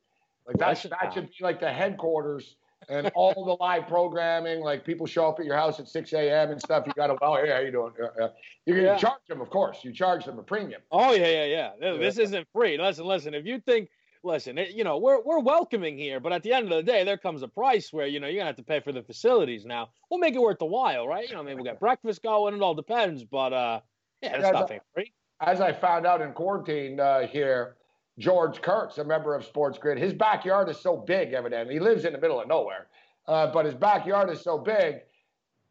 [0.46, 2.54] Like that, should, that should be like the headquarters
[2.88, 4.60] and all the live programming.
[4.60, 6.52] Like people show up at your house at 6 a.m.
[6.52, 6.84] and stuff.
[6.86, 7.92] You got to, oh, hey, how you doing?
[8.00, 8.28] Uh, uh,
[8.64, 8.96] you can yeah.
[8.96, 9.78] charge them, of course.
[9.82, 10.82] You charge them a premium.
[10.92, 11.96] Oh yeah, yeah, yeah.
[11.98, 12.78] This isn't free.
[12.78, 13.34] Listen, listen.
[13.34, 13.90] If you think
[14.22, 17.04] listen, it, you know, we're we're welcoming here, but at the end of the day,
[17.04, 19.64] there comes a price where you know you're gonna have to pay for the facilities.
[19.64, 21.28] Now we'll make it worth the while, right?
[21.28, 22.54] You know, maybe we'll get breakfast going.
[22.54, 23.80] It all depends, but uh,
[24.22, 25.12] yeah, there's nothing free.
[25.40, 27.76] As I found out in quarantine uh, here,
[28.18, 31.32] George Kurtz, a member of Sports Grid, his backyard is so big.
[31.32, 32.88] Evidently, he lives in the middle of nowhere,
[33.26, 34.96] uh, but his backyard is so big,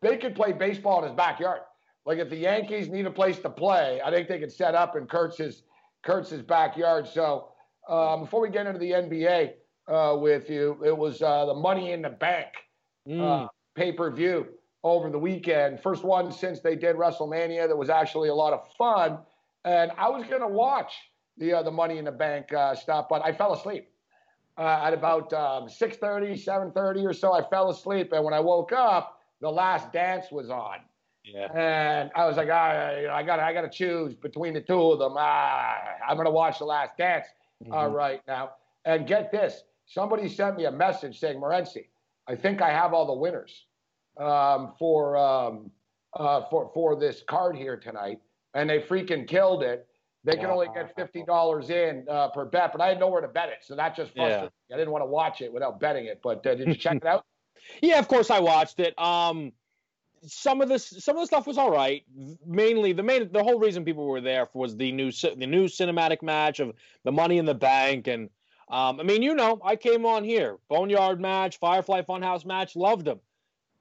[0.01, 1.61] they could play baseball in his backyard.
[2.05, 4.95] like if the Yankees need a place to play, I think they could set up
[4.95, 5.63] in Kurtz's
[6.01, 7.07] Kurtz's backyard.
[7.07, 7.49] So
[7.89, 9.53] um, before we get into the NBA
[9.87, 12.47] uh, with you, it was uh, the Money in the Bank
[13.07, 13.45] Mm.
[13.45, 14.45] uh, pay per view
[14.83, 15.81] over the weekend.
[15.81, 19.19] First one since they did WrestleMania that was actually a lot of fun.
[19.65, 20.93] And I was going to watch
[21.37, 23.89] the uh, the Money in the Bank uh, stuff, but I fell asleep
[24.57, 27.33] uh, at about um, 6:30, 7:30 or so.
[27.33, 30.79] I fell asleep, and when I woke up, the Last Dance was on.
[31.23, 31.47] Yeah.
[31.53, 34.99] And I was like, I, I got, I got to choose between the two of
[34.99, 35.15] them.
[35.17, 35.77] Ah,
[36.07, 37.27] I'm gonna watch The Last Dance
[37.63, 37.73] Mm-hmm.
[37.73, 38.51] uh, right now.
[38.85, 41.87] And get this, somebody sent me a message saying, Morency,
[42.27, 43.65] I think I have all the winners
[44.17, 45.71] um, for um,
[46.13, 48.19] uh, for for this card here tonight,
[48.53, 49.87] and they freaking killed it.
[50.23, 53.27] They can only get fifty dollars in uh, per bet, but I had nowhere to
[53.27, 54.75] bet it, so that just frustrated me.
[54.75, 56.19] I didn't want to watch it without betting it.
[56.21, 57.25] But uh, did you check it out?
[57.81, 58.97] Yeah, of course I watched it.
[58.99, 59.51] Um,
[60.25, 62.03] some of this, some of the stuff was all right.
[62.45, 66.21] Mainly, the main, the whole reason people were there was the new, the new cinematic
[66.21, 68.29] match of the Money in the Bank, and
[68.69, 73.05] um, I mean, you know, I came on here, Boneyard match, Firefly Funhouse match, loved
[73.05, 73.19] them.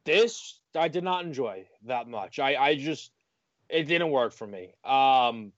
[0.05, 2.39] This I did not enjoy that much.
[2.39, 3.11] I, I just,
[3.69, 4.73] it didn't work for me.
[4.85, 5.53] Um,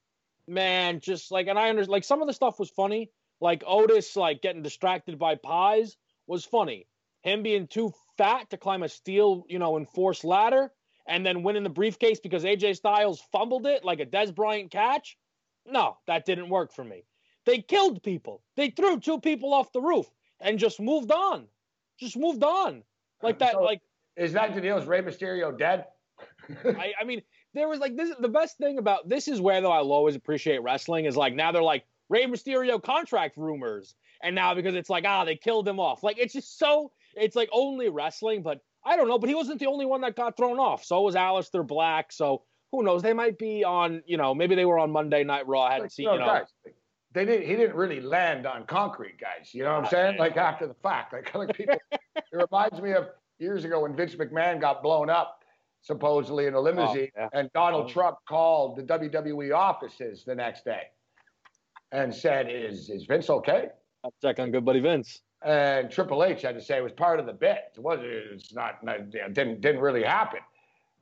[0.49, 3.11] man, just like, and I understand, like some of the stuff was funny,
[3.41, 6.87] like Otis like getting distracted by pies was funny.
[7.23, 10.71] Him being too fat to climb a steel, you know, enforced ladder,
[11.07, 15.17] and then winning the briefcase because AJ Styles fumbled it like a Dez Bryant catch.
[15.65, 17.05] No, that didn't work for me.
[17.47, 18.43] They killed people.
[18.57, 20.07] They threw two people off the roof
[20.39, 21.47] and just moved on.
[21.99, 22.83] Just moved on.
[23.23, 23.81] Like that, So- like
[24.17, 24.77] Is that the deal?
[24.77, 25.87] Is Rey Mysterio dead?
[26.67, 27.23] I, I mean,
[27.55, 28.13] there was like this.
[28.21, 31.53] The best thing about this is where though I'll always appreciate wrestling is like now
[31.53, 35.81] they're like Rey Mysterio contract rumors, and now because it's like ah they killed him
[35.81, 36.03] off.
[36.03, 39.19] Like it's just so it's like only wrestling, but I don't know.
[39.19, 40.85] But he wasn't the only one that got thrown off.
[40.85, 42.13] So was Aleister Black.
[42.13, 42.43] So
[42.73, 43.03] who knows?
[43.03, 44.03] They might be on.
[44.07, 45.63] You know, maybe they were on Monday Night Raw.
[45.63, 46.07] I hadn't Like, seen.
[46.07, 46.47] no, You know, guys,
[47.13, 47.47] they didn't.
[47.47, 49.53] He didn't really land on concrete, guys.
[49.53, 50.19] You know what I'm saying?
[50.19, 51.77] Like after the fact, like, like people.
[51.93, 52.01] it
[52.33, 53.09] reminds me of
[53.39, 55.43] years ago when Vince McMahon got blown up,
[55.83, 57.29] supposedly in a oh, limousine, yeah.
[57.33, 57.93] and Donald Oh.
[57.93, 60.83] Trump called the WWE offices the next day,
[61.93, 63.69] and said, "Is is Vince okay?"
[64.05, 65.21] I'll check on good buddy Vince.
[65.43, 67.73] And Triple H had to say it was part of the bit.
[67.75, 68.01] It was.
[68.03, 68.79] It's not.
[68.87, 70.41] it didn't didn't really happen.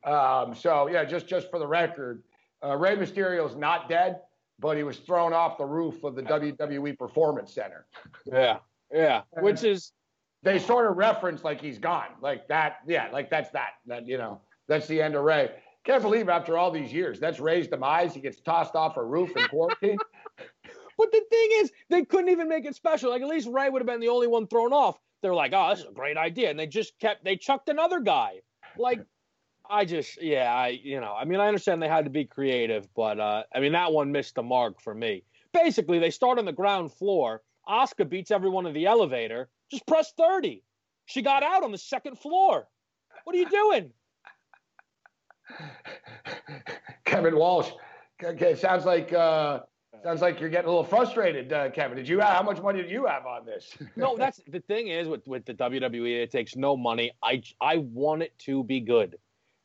[0.05, 2.23] Um, so yeah, just just for the record,
[2.63, 4.21] uh, Rey Mysterio's not dead,
[4.59, 7.85] but he was thrown off the roof of the WWE Performance Center.
[8.25, 8.59] Yeah,
[8.93, 9.23] yeah.
[9.41, 9.91] Which is
[10.41, 12.77] They sort of reference like he's gone, like that.
[12.87, 13.71] Yeah, like that's that.
[13.87, 15.51] That you know, that's the end of Rey.
[15.83, 18.13] Can't believe after all these years, that's Rey's demise.
[18.13, 19.97] He gets tossed off a roof in quarantine.
[20.99, 23.09] But the thing is, they couldn't even make it special.
[23.09, 24.99] Like at least Rey would have been the only one thrown off.
[25.21, 28.01] They're like, oh, this is a great idea, and they just kept they chucked another
[28.01, 28.41] guy.
[28.77, 28.99] Like,
[29.69, 32.93] I just, yeah, I, you know, I mean, I understand they had to be creative,
[32.95, 35.23] but uh, I mean that one missed the mark for me.
[35.53, 37.43] Basically, they start on the ground floor.
[37.67, 39.47] Asuka beats everyone in the elevator.
[39.71, 40.63] Just press thirty.
[41.05, 42.67] She got out on the second floor.
[43.23, 43.91] What are you doing?
[47.05, 47.69] Kevin Walsh.
[48.21, 49.61] Okay, sounds like uh,
[50.03, 51.97] sounds like you're getting a little frustrated, uh, Kevin.
[51.97, 52.19] Did you?
[52.19, 53.77] How much money did you have on this?
[53.95, 57.11] No, that's the thing is with with the WWE, it takes no money.
[57.23, 59.17] I I want it to be good,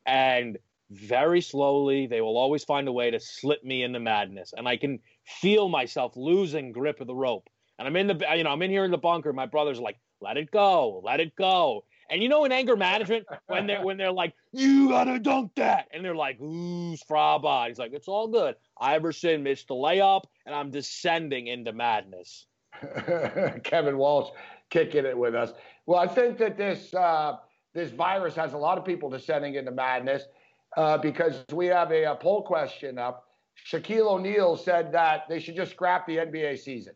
[0.06, 0.58] and
[0.90, 4.76] very slowly they will always find a way to slip me into madness, and I
[4.76, 7.48] can feel myself losing grip of the rope.
[7.78, 9.32] And I'm in the you know I'm in here in the bunker.
[9.32, 11.84] My brother's like, let it go, let it go.
[12.10, 15.88] And you know, in anger management, when they're when they're like, you gotta dunk that,
[15.92, 17.68] and they're like, Goosfraba.
[17.68, 18.56] He's like, it's all good.
[18.80, 22.46] Iverson missed the layup, and I'm descending into madness.
[23.64, 24.30] Kevin Walsh
[24.70, 25.52] kicking it with us.
[25.86, 27.36] Well, I think that this uh,
[27.74, 30.24] this virus has a lot of people descending into madness
[30.76, 33.24] uh, because we have a, a poll question up.
[33.70, 36.94] Shaquille O'Neal said that they should just scrap the NBA season.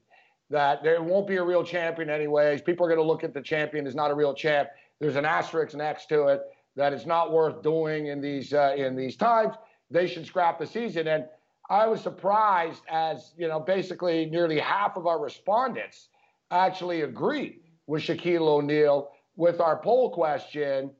[0.50, 2.62] That there won't be a real champion anyways.
[2.62, 4.68] People are going to look at the champion as not a real champ.
[5.00, 6.42] There's an asterisk next to it
[6.76, 9.54] that it's not worth doing in these uh, in these times.
[9.90, 11.08] They should scrap the season.
[11.08, 11.26] And
[11.70, 16.08] I was surprised as, you know, basically nearly half of our respondents
[16.50, 20.90] actually agreed with Shaquille O'Neal with our poll question.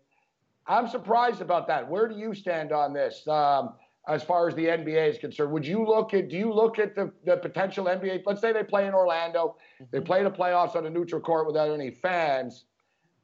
[0.67, 1.89] I'm surprised about that.
[1.89, 3.75] Where do you stand on this um,
[4.07, 5.53] as far as the NBA is concerned?
[5.53, 8.23] Would you look at, do you look at the, the potential NBA?
[8.27, 9.57] Let's say they play in Orlando,
[9.91, 12.65] they play the playoffs on a neutral court without any fans.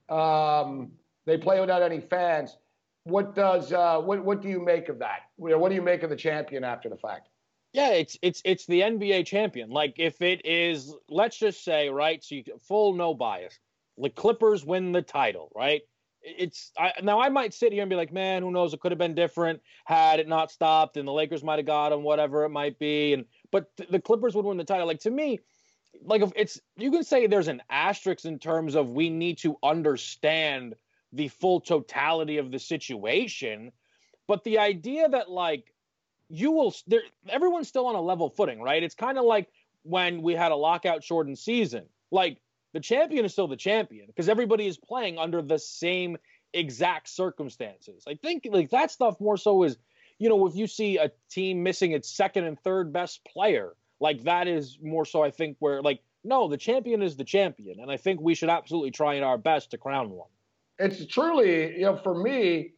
[0.09, 0.93] Um,
[1.27, 2.57] they play without any fans.
[3.05, 5.21] What does uh, what what do you make of that?
[5.37, 7.29] What do you make of the champion after the fact?
[7.73, 9.71] Yeah, it's it's it's the NBA champion.
[9.71, 12.23] Like if it is, let's just say, right?
[12.23, 13.59] So you full no bias.
[13.99, 15.83] The Clippers win the title, right?
[16.25, 18.73] it's I, now I might sit here and be like, man, who knows?
[18.73, 21.93] It could have been different had it not stopped, and the Lakers might have got
[21.93, 23.13] him, whatever it might be.
[23.13, 24.87] And but th- the Clippers would win the title.
[24.87, 25.41] Like to me,
[26.03, 29.57] like if it's you can say there's an asterisk in terms of we need to
[29.63, 30.75] understand
[31.13, 33.73] the full totality of the situation,
[34.27, 35.73] but the idea that like
[36.29, 38.83] you will there everyone's still on a level footing, right?
[38.83, 39.49] It's kind of like
[39.83, 41.85] when we had a lockout shortened season.
[42.11, 42.39] Like
[42.73, 46.17] the champion is still the champion because everybody is playing under the same
[46.53, 48.05] exact circumstances.
[48.09, 49.77] I think like that stuff more so is,
[50.19, 53.75] you know, if you see a team missing its second and third best player,
[54.05, 57.81] like that is more so I think where like no, the champion is the champion,
[57.81, 60.29] and I think we should absolutely try our best to crown one.
[60.79, 62.73] It's truly, you know, for me,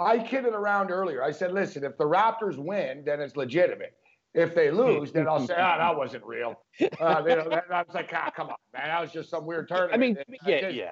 [0.00, 1.22] I kidded around earlier.
[1.22, 3.94] I said, listen, if the Raptors win, then it's legitimate.
[4.34, 6.60] If they lose, then I'll say, ah, oh, that wasn't real.
[6.80, 6.84] Uh,
[7.28, 9.68] you know, that, I was like, ah, come on, man, that was just some weird
[9.68, 9.94] tournament.
[9.94, 10.90] I mean, yeah, yeah.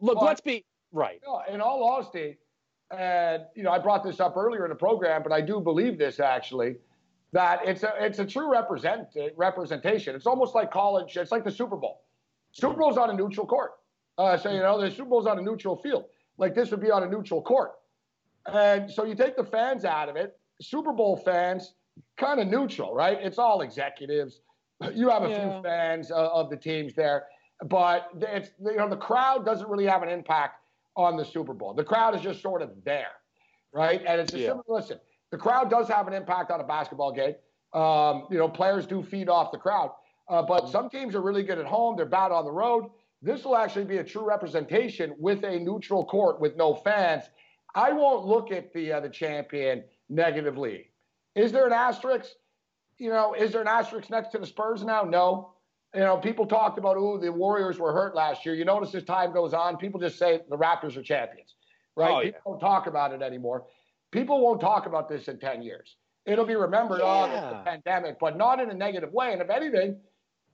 [0.00, 1.20] Look, but, let's be right.
[1.22, 2.36] You know, in all honesty,
[2.96, 5.98] and you know, I brought this up earlier in the program, but I do believe
[5.98, 6.76] this actually
[7.34, 10.14] that it's a it's a true represent representation.
[10.14, 11.16] It's almost like college.
[11.16, 12.02] It's like the Super Bowl.
[12.52, 13.72] Super Bowl's on a neutral court.
[14.16, 16.04] Uh, so you know, the Super Bowl's on a neutral field.
[16.38, 17.72] Like this would be on a neutral court.
[18.46, 20.38] And so you take the fans out of it.
[20.60, 21.74] Super Bowl fans
[22.16, 23.18] kind of neutral, right?
[23.20, 24.40] It's all executives.
[24.94, 25.54] You have a yeah.
[25.54, 27.24] few fans uh, of the teams there,
[27.64, 30.60] but it's you know the crowd doesn't really have an impact
[30.96, 31.74] on the Super Bowl.
[31.74, 33.12] The crowd is just sort of there,
[33.72, 34.02] right?
[34.06, 34.46] And it's a yeah.
[34.48, 34.64] similar.
[34.68, 35.00] Listen,
[35.30, 37.34] the crowd does have an impact on a basketball game.
[37.72, 39.90] Um, you know, players do feed off the crowd,
[40.28, 41.96] uh, but some teams are really good at home.
[41.96, 42.90] They're bad on the road.
[43.20, 47.24] This will actually be a true representation with a neutral court with no fans.
[47.74, 50.90] I won't look at the uh, the champion negatively.
[51.34, 52.30] Is there an asterisk?
[52.98, 55.02] You know, is there an asterisk next to the Spurs now?
[55.02, 55.54] No.
[55.94, 58.54] You know, people talked about, oh, the Warriors were hurt last year.
[58.54, 61.54] You notice as time goes on, people just say the Raptors are champions,
[61.96, 62.10] right?
[62.10, 62.26] Oh, yeah.
[62.32, 63.64] People don't talk about it anymore.
[64.14, 65.96] People won't talk about this in 10 years.
[66.24, 67.50] It'll be remembered, oh, yeah.
[67.50, 69.32] oh, the pandemic, but not in a negative way.
[69.32, 69.96] And if anything,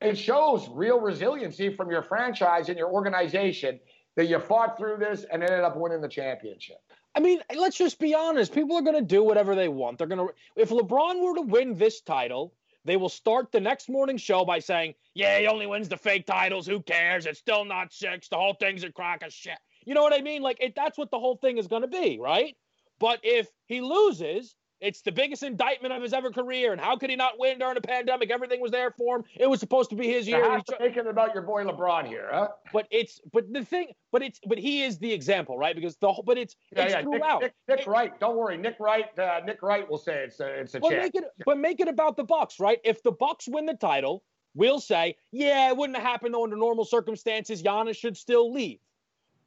[0.01, 3.79] it shows real resiliency from your franchise and your organization
[4.17, 6.79] that you fought through this and ended up winning the championship.
[7.15, 8.55] I mean, let's just be honest.
[8.55, 9.99] People are going to do whatever they want.
[9.99, 12.55] They're going to, if LeBron were to win this title,
[12.87, 16.25] they will start the next morning show by saying, yeah, he only wins the fake
[16.25, 16.67] titles.
[16.67, 17.27] Who cares?
[17.27, 18.29] It's still not six.
[18.29, 19.59] The whole thing's a crock of shit.
[19.85, 20.41] You know what I mean?
[20.41, 22.57] Like, it, that's what the whole thing is going to be, right?
[23.01, 26.73] But if he loses, it's the biggest indictment of his ever career.
[26.73, 28.31] And how could he not win during a pandemic?
[28.31, 29.25] Everything was there for him.
[29.37, 30.43] It was supposed to be his year.
[30.43, 32.49] You're thinking about your boy LeBron here, huh?
[32.73, 35.75] But it's but the thing, but it's but he is the example, right?
[35.75, 37.03] Because the whole, but it's yeah, it's yeah.
[37.03, 37.43] throughout.
[37.43, 40.41] Nick, Nick, Nick it, Wright, don't worry, Nick Wright, uh, Nick Wright will say it's
[40.41, 42.79] a it's a but Make it, but make it about the Bucks, right?
[42.85, 44.23] If the Bucks win the title,
[44.55, 47.63] we'll say, yeah, it wouldn't have happened though under normal circumstances.
[47.63, 48.79] Giannis should still leave.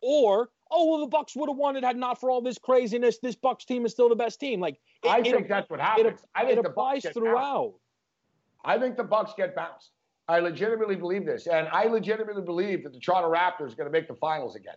[0.02, 3.20] Or oh well, the Bucks would have won it had not for all this craziness.
[3.20, 4.60] This Bucks team is still the best team.
[4.60, 6.20] Like it, I think it, that's what happens.
[6.20, 7.72] It, I think it applies throughout.
[7.72, 7.78] Bounced.
[8.66, 9.92] I think the Bucks get bounced.
[10.28, 13.92] I legitimately believe this, and I legitimately believe that the Toronto Raptors are going to
[13.92, 14.76] make the finals again.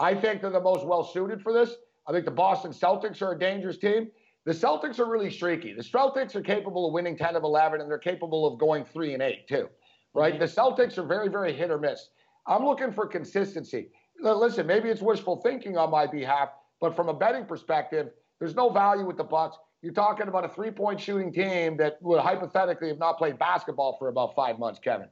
[0.00, 1.76] I think they're the most well suited for this.
[2.06, 4.08] I think the Boston Celtics are a dangerous team.
[4.44, 5.74] The Celtics are really streaky.
[5.74, 9.14] The Celtics are capable of winning 10 of 11, and they're capable of going 3
[9.14, 9.68] and 8, too.
[10.14, 10.34] Right?
[10.34, 10.40] Mm-hmm.
[10.40, 12.08] The Celtics are very, very hit or miss.
[12.46, 13.90] I'm looking for consistency
[14.20, 16.50] listen, maybe it's wishful thinking on my behalf,
[16.80, 19.56] but from a betting perspective, there's no value with the Bucks.
[19.82, 24.08] You're talking about a three-point shooting team that would hypothetically have not played basketball for
[24.08, 25.08] about five months, Kevin.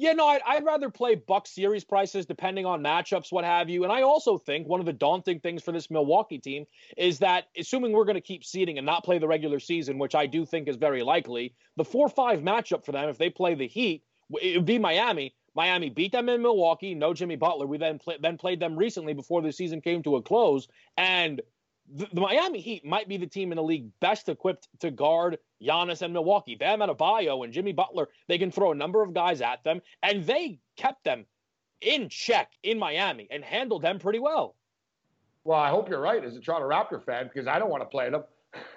[0.00, 3.82] Yeah, no, I'd, I'd, rather play Buck series prices depending on matchups, what have you.
[3.82, 6.66] And I also think one of the daunting things for this Milwaukee team
[6.96, 10.14] is that, assuming we're going to keep seeding and not play the regular season, which
[10.14, 13.56] I do think is very likely, the 4 5 matchup for them, if they play
[13.56, 14.04] the Heat,
[14.40, 15.34] it would be Miami.
[15.58, 16.94] Miami beat them in Milwaukee.
[16.94, 17.66] No Jimmy Butler.
[17.66, 21.42] We then play, then played them recently before the season came to a close, and
[21.92, 25.36] the, the, Miami Heat might be the team in the league best equipped to guard
[25.60, 26.54] Giannis and Milwaukee.
[26.54, 28.06] Bam Adebayo and Jimmy Butler.
[28.28, 31.26] They can throw a number of guys at them, and they kept them
[31.80, 34.54] in check in Miami and handled them pretty well.
[35.42, 37.88] Well, I hope you're right as a Toronto Raptor fan because I don't want to
[37.88, 38.22] play them.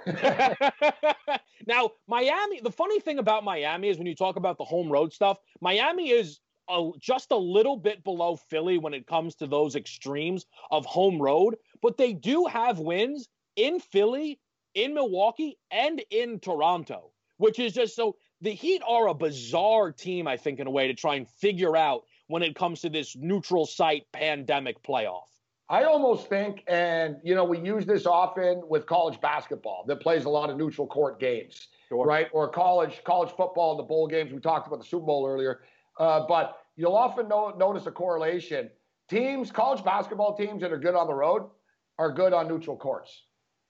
[1.67, 5.13] now, Miami, the funny thing about Miami is when you talk about the home road
[5.13, 6.39] stuff, Miami is
[6.71, 11.21] a, just a little bit below Philly when it comes to those extremes of home
[11.21, 14.39] road, but they do have wins in Philly,
[14.73, 20.27] in Milwaukee, and in Toronto, which is just so the Heat are a bizarre team,
[20.27, 23.15] I think, in a way to try and figure out when it comes to this
[23.15, 25.27] neutral site pandemic playoff.
[25.69, 30.25] I almost think, and you know, we use this often with college basketball that plays
[30.25, 32.05] a lot of neutral court games, sure.
[32.05, 32.27] right?
[32.33, 34.33] Or college college football, in the bowl games.
[34.33, 35.61] We talked about the Super Bowl earlier,
[35.97, 38.69] uh, but you'll often know, notice a correlation
[39.07, 41.43] teams, college basketball teams that are good on the road
[41.99, 43.25] are good on neutral courts.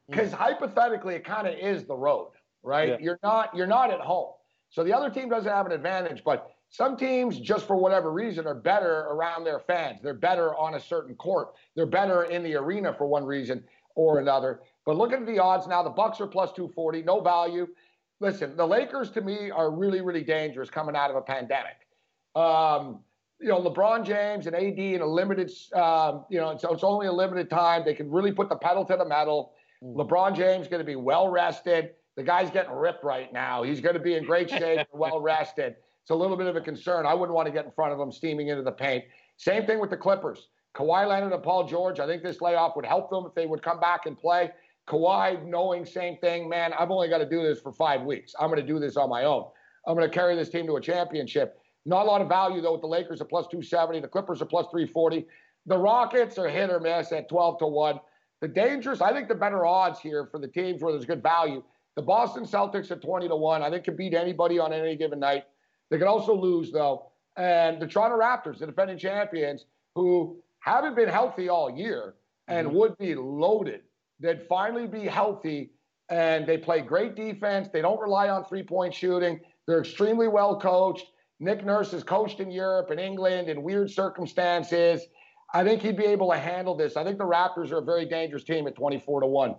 [0.09, 0.35] Because mm.
[0.35, 2.31] hypothetically, it kind of is the road,
[2.63, 2.89] right?
[2.89, 2.97] Yeah.
[3.01, 4.31] You're not you're not at home.
[4.69, 8.47] So the other team doesn't have an advantage, but some teams, just for whatever reason,
[8.47, 9.99] are better around their fans.
[10.01, 11.49] They're better on a certain court.
[11.75, 14.61] They're better in the arena for one reason or another.
[14.85, 15.83] But look at the odds now.
[15.83, 17.67] The Bucks are plus 240, no value.
[18.21, 21.80] Listen, the Lakers to me are really, really dangerous coming out of a pandemic.
[22.35, 22.99] Um,
[23.39, 27.07] you know, LeBron James and AD in a limited, um, you know, so it's only
[27.07, 27.83] a limited time.
[27.83, 29.53] They can really put the pedal to the metal.
[29.83, 29.95] Mm.
[29.95, 31.91] LeBron James going to be well rested.
[32.15, 33.63] The guy's getting ripped right now.
[33.63, 35.75] He's going to be in great shape, well rested.
[36.01, 37.05] It's a little bit of a concern.
[37.05, 39.05] I wouldn't want to get in front of him steaming into the paint.
[39.37, 40.49] Same thing with the Clippers.
[40.75, 41.99] Kawhi Leonard and Paul George.
[41.99, 44.51] I think this layoff would help them if they would come back and play.
[44.87, 46.73] Kawhi knowing same thing, man.
[46.77, 48.33] I've only got to do this for five weeks.
[48.39, 49.45] I'm going to do this on my own.
[49.87, 51.60] I'm going to carry this team to a championship.
[51.85, 54.01] Not a lot of value though with the Lakers at plus 270.
[54.01, 55.25] The Clippers are plus 340.
[55.65, 57.99] The Rockets are hit or miss at 12 to one.
[58.41, 61.63] The dangerous, I think, the better odds here for the teams where there's good value.
[61.95, 63.61] The Boston Celtics at 20 to one.
[63.61, 65.45] I think can beat anybody on any given night.
[65.89, 67.11] They could also lose though.
[67.37, 69.65] And the Toronto Raptors, the defending champions,
[69.95, 72.15] who haven't been healthy all year
[72.47, 72.77] and mm-hmm.
[72.77, 73.81] would be loaded,
[74.19, 75.71] they'd finally be healthy.
[76.09, 77.69] And they play great defense.
[77.71, 79.39] They don't rely on three point shooting.
[79.65, 81.10] They're extremely well coached.
[81.41, 85.01] Nick Nurse has coached in Europe and England in weird circumstances.
[85.51, 86.95] I think he'd be able to handle this.
[86.95, 89.55] I think the Raptors are a very dangerous team at 24 to 1.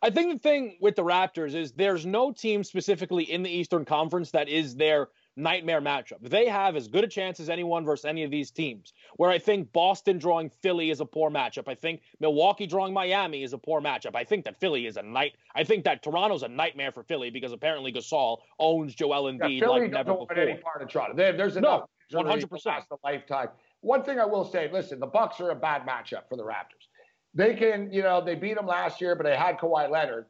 [0.00, 3.84] I think the thing with the Raptors is there's no team specifically in the Eastern
[3.84, 6.16] Conference that is their nightmare matchup.
[6.22, 8.92] They have as good a chance as anyone versus any of these teams.
[9.16, 11.68] Where I think Boston drawing Philly is a poor matchup.
[11.68, 14.14] I think Milwaukee drawing Miami is a poor matchup.
[14.14, 15.34] I think that Philly is a night.
[15.54, 19.68] I think that Toronto's a nightmare for Philly because apparently Gasol owns Joel Embiid yeah,
[19.68, 20.38] like never before.
[20.38, 21.14] Any part of Toronto.
[21.14, 21.88] There, there's enough.
[22.12, 22.84] One hundred percent.
[22.88, 23.48] The lifetime.
[23.80, 26.86] One thing I will say, listen, the Bucks are a bad matchup for the Raptors.
[27.34, 30.26] They can, you know, they beat them last year, but they had Kawhi Leonard,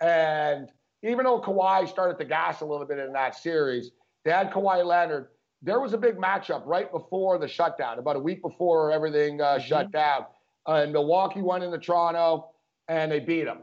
[0.00, 0.68] and
[1.02, 3.92] even though Kawhi started to gas a little bit in that series
[4.24, 5.28] they had Kawhi Leonard.
[5.62, 9.44] There was a big matchup right before the shutdown, about a week before everything uh,
[9.44, 9.66] mm-hmm.
[9.66, 10.26] shut down.
[10.66, 12.50] Uh, and Milwaukee went into Toronto
[12.88, 13.58] and they beat them.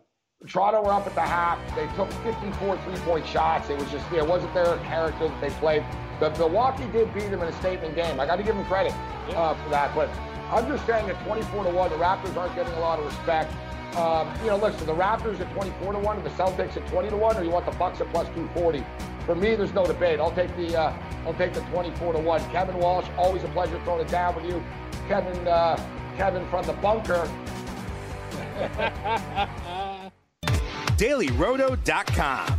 [0.47, 1.59] Toronto were up at the half.
[1.75, 3.69] They took 54 three-point shots.
[3.69, 5.83] It was just, it wasn't their character that they played.
[6.19, 8.19] But Milwaukee did beat them in a statement game.
[8.19, 8.93] I got to give them credit
[9.29, 9.93] uh, for that.
[9.93, 10.09] But
[10.49, 13.53] I'm just saying at 24 to one, the Raptors aren't getting a lot of respect.
[13.97, 17.09] Um, you know, listen, the Raptors at 24 to one, and the Celtics at 20
[17.09, 18.79] to one, or you want the Bucks at plus 240?
[19.25, 20.19] For me, there's no debate.
[20.19, 20.93] I'll take the uh,
[21.25, 22.41] I'll take the 24 to one.
[22.51, 24.63] Kevin Walsh, always a pleasure throwing it down with you.
[25.07, 25.77] Kevin uh,
[26.17, 27.29] Kevin from the bunker.
[30.97, 32.58] DailyRoto.com.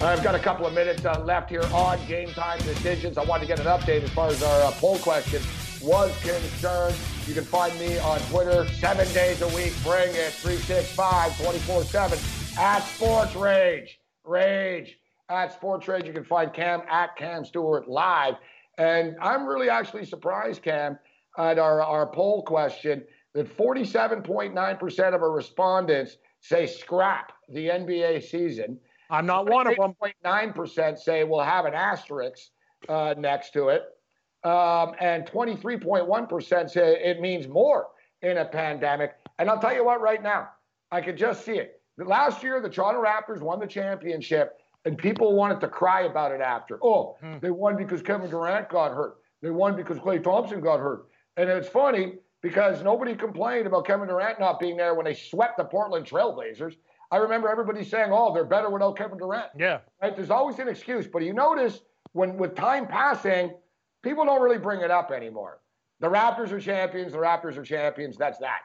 [0.00, 3.18] I've got a couple of minutes uh, left here on game time decisions.
[3.18, 5.42] I wanted to get an update as far as our uh, poll question
[5.82, 6.94] was concerned.
[7.26, 9.74] You can find me on Twitter seven days a week.
[9.82, 12.18] Bring it 365 24 7
[12.58, 13.98] at Sports Rage.
[14.24, 14.96] Rage
[15.30, 16.06] at Sports Rage.
[16.06, 18.34] You can find Cam at Cam Stewart live.
[18.78, 20.96] And I'm really actually surprised, Cam,
[21.36, 23.02] at our, our poll question
[23.34, 28.78] that 47.9% of our respondents say scrap the NBA season.
[29.10, 29.94] I'm not one of them.
[30.24, 32.50] 8.9% say we'll have an asterisk
[32.88, 33.84] uh, next to it.
[34.44, 37.88] Um, and 23.1% say it means more
[38.22, 39.14] in a pandemic.
[39.38, 40.48] And I'll tell you what, right now,
[40.90, 41.80] I could just see it.
[41.96, 46.40] Last year, the Toronto Raptors won the championship, and people wanted to cry about it
[46.40, 46.78] after.
[46.82, 47.38] Oh, hmm.
[47.40, 49.16] they won because Kevin Durant got hurt.
[49.42, 51.06] They won because Klay Thompson got hurt.
[51.36, 55.56] And it's funny because nobody complained about Kevin Durant not being there when they swept
[55.56, 56.74] the Portland Trailblazers.
[57.10, 59.80] I remember everybody saying, "Oh, they're better without Kevin Durant." Yeah.
[60.02, 60.14] Right?
[60.14, 61.80] There's always an excuse, but you notice
[62.12, 63.54] when with time passing,
[64.02, 65.60] people don't really bring it up anymore.
[66.00, 67.12] The Raptors are champions.
[67.12, 68.16] The Raptors are champions.
[68.16, 68.60] That's that.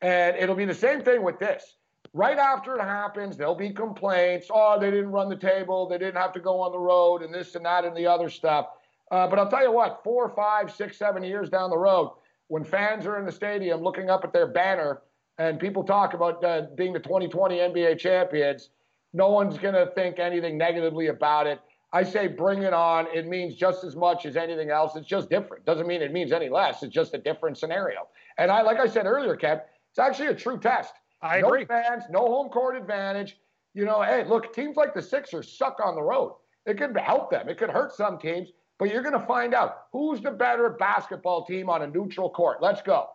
[0.00, 1.76] And it'll be the same thing with this.
[2.14, 4.48] Right after it happens, there'll be complaints.
[4.50, 5.88] Oh, they didn't run the table.
[5.88, 8.28] They didn't have to go on the road, and this and that and the other
[8.28, 8.66] stuff.
[9.10, 12.12] Uh, but I'll tell you what, four, five, six, seven years down the road,
[12.48, 15.02] when fans are in the stadium looking up at their banner
[15.38, 18.70] and people talk about uh, being the 2020 NBA champions,
[19.12, 21.60] no one's going to think anything negatively about it.
[21.92, 23.06] I say bring it on.
[23.14, 24.96] It means just as much as anything else.
[24.96, 25.66] It's just different.
[25.66, 26.82] Doesn't mean it means any less.
[26.82, 28.08] It's just a different scenario.
[28.38, 29.60] And I, like I said earlier, Kev,
[29.90, 30.94] it's actually a true test.
[31.20, 31.66] I no agree.
[31.66, 33.36] fans, no home court advantage.
[33.74, 36.36] You know, hey, look, teams like the Sixers suck on the road.
[36.64, 37.48] It could help them.
[37.48, 41.44] It could hurt some teams, but you're going to find out who's the better basketball
[41.44, 42.62] team on a neutral court.
[42.62, 43.08] Let's go.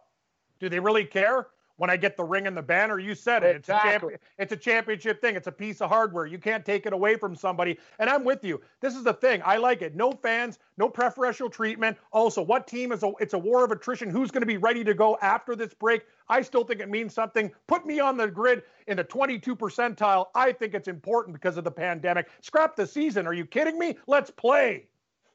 [0.60, 1.48] Do they really care?
[1.78, 3.56] When I get the ring and the banner, you said it.
[3.56, 4.16] It's a, Exactly.
[4.40, 5.36] it's a championship thing.
[5.36, 6.26] It's a piece of hardware.
[6.26, 7.78] You can't take it away from somebody.
[8.00, 8.62] And I'm with you.
[8.82, 9.42] This is the thing.
[9.46, 9.96] I like it.
[9.96, 11.96] No fans, no preferential treatment.
[12.12, 13.12] Also, what team is a?
[13.20, 14.10] It's a war of attrition.
[14.10, 16.02] Who's going to be ready to go after this break?
[16.30, 17.52] I still think it means something.
[17.68, 20.26] Put me on the grid in the 22 percentile.
[20.34, 22.28] I think it's important because of the pandemic.
[22.42, 23.28] Scrap the season.
[23.28, 23.98] Are you kidding me?
[24.08, 24.88] Let's play.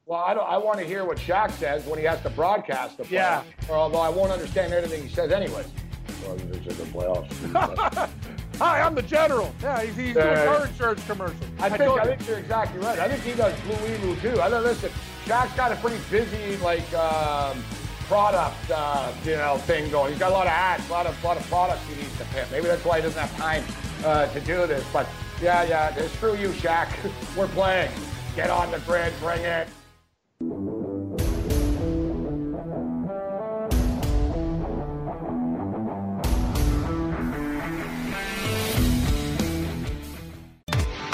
[0.05, 0.49] Well, I don't.
[0.49, 3.09] I want to hear what Shaq says when he has to broadcast the playoffs.
[3.11, 3.43] Yeah.
[3.69, 5.67] Although I won't understand anything he says, anyways.
[6.23, 8.09] Well, this is the playoffs.
[8.59, 9.53] Hi, I'm the general.
[9.61, 10.45] Yeah, he's, he's doing Yeah.
[10.45, 11.41] car insurance commercials.
[11.59, 12.99] I think I think you're exactly right.
[12.99, 14.39] I think he does Blue Emu too.
[14.41, 14.91] I don't listen.
[15.25, 17.63] Shaq's got a pretty busy like um,
[18.07, 20.11] product uh, you know thing going.
[20.11, 22.17] He's got a lot of ads, a lot of a lot of products he needs
[22.17, 22.51] to pimp.
[22.51, 23.63] Maybe that's why he doesn't have time
[24.05, 24.85] uh, to do this.
[24.93, 25.07] But
[25.41, 26.89] yeah, yeah, screw you, Shaq.
[27.37, 27.91] We're playing.
[28.35, 29.67] Get on the grid, bring it.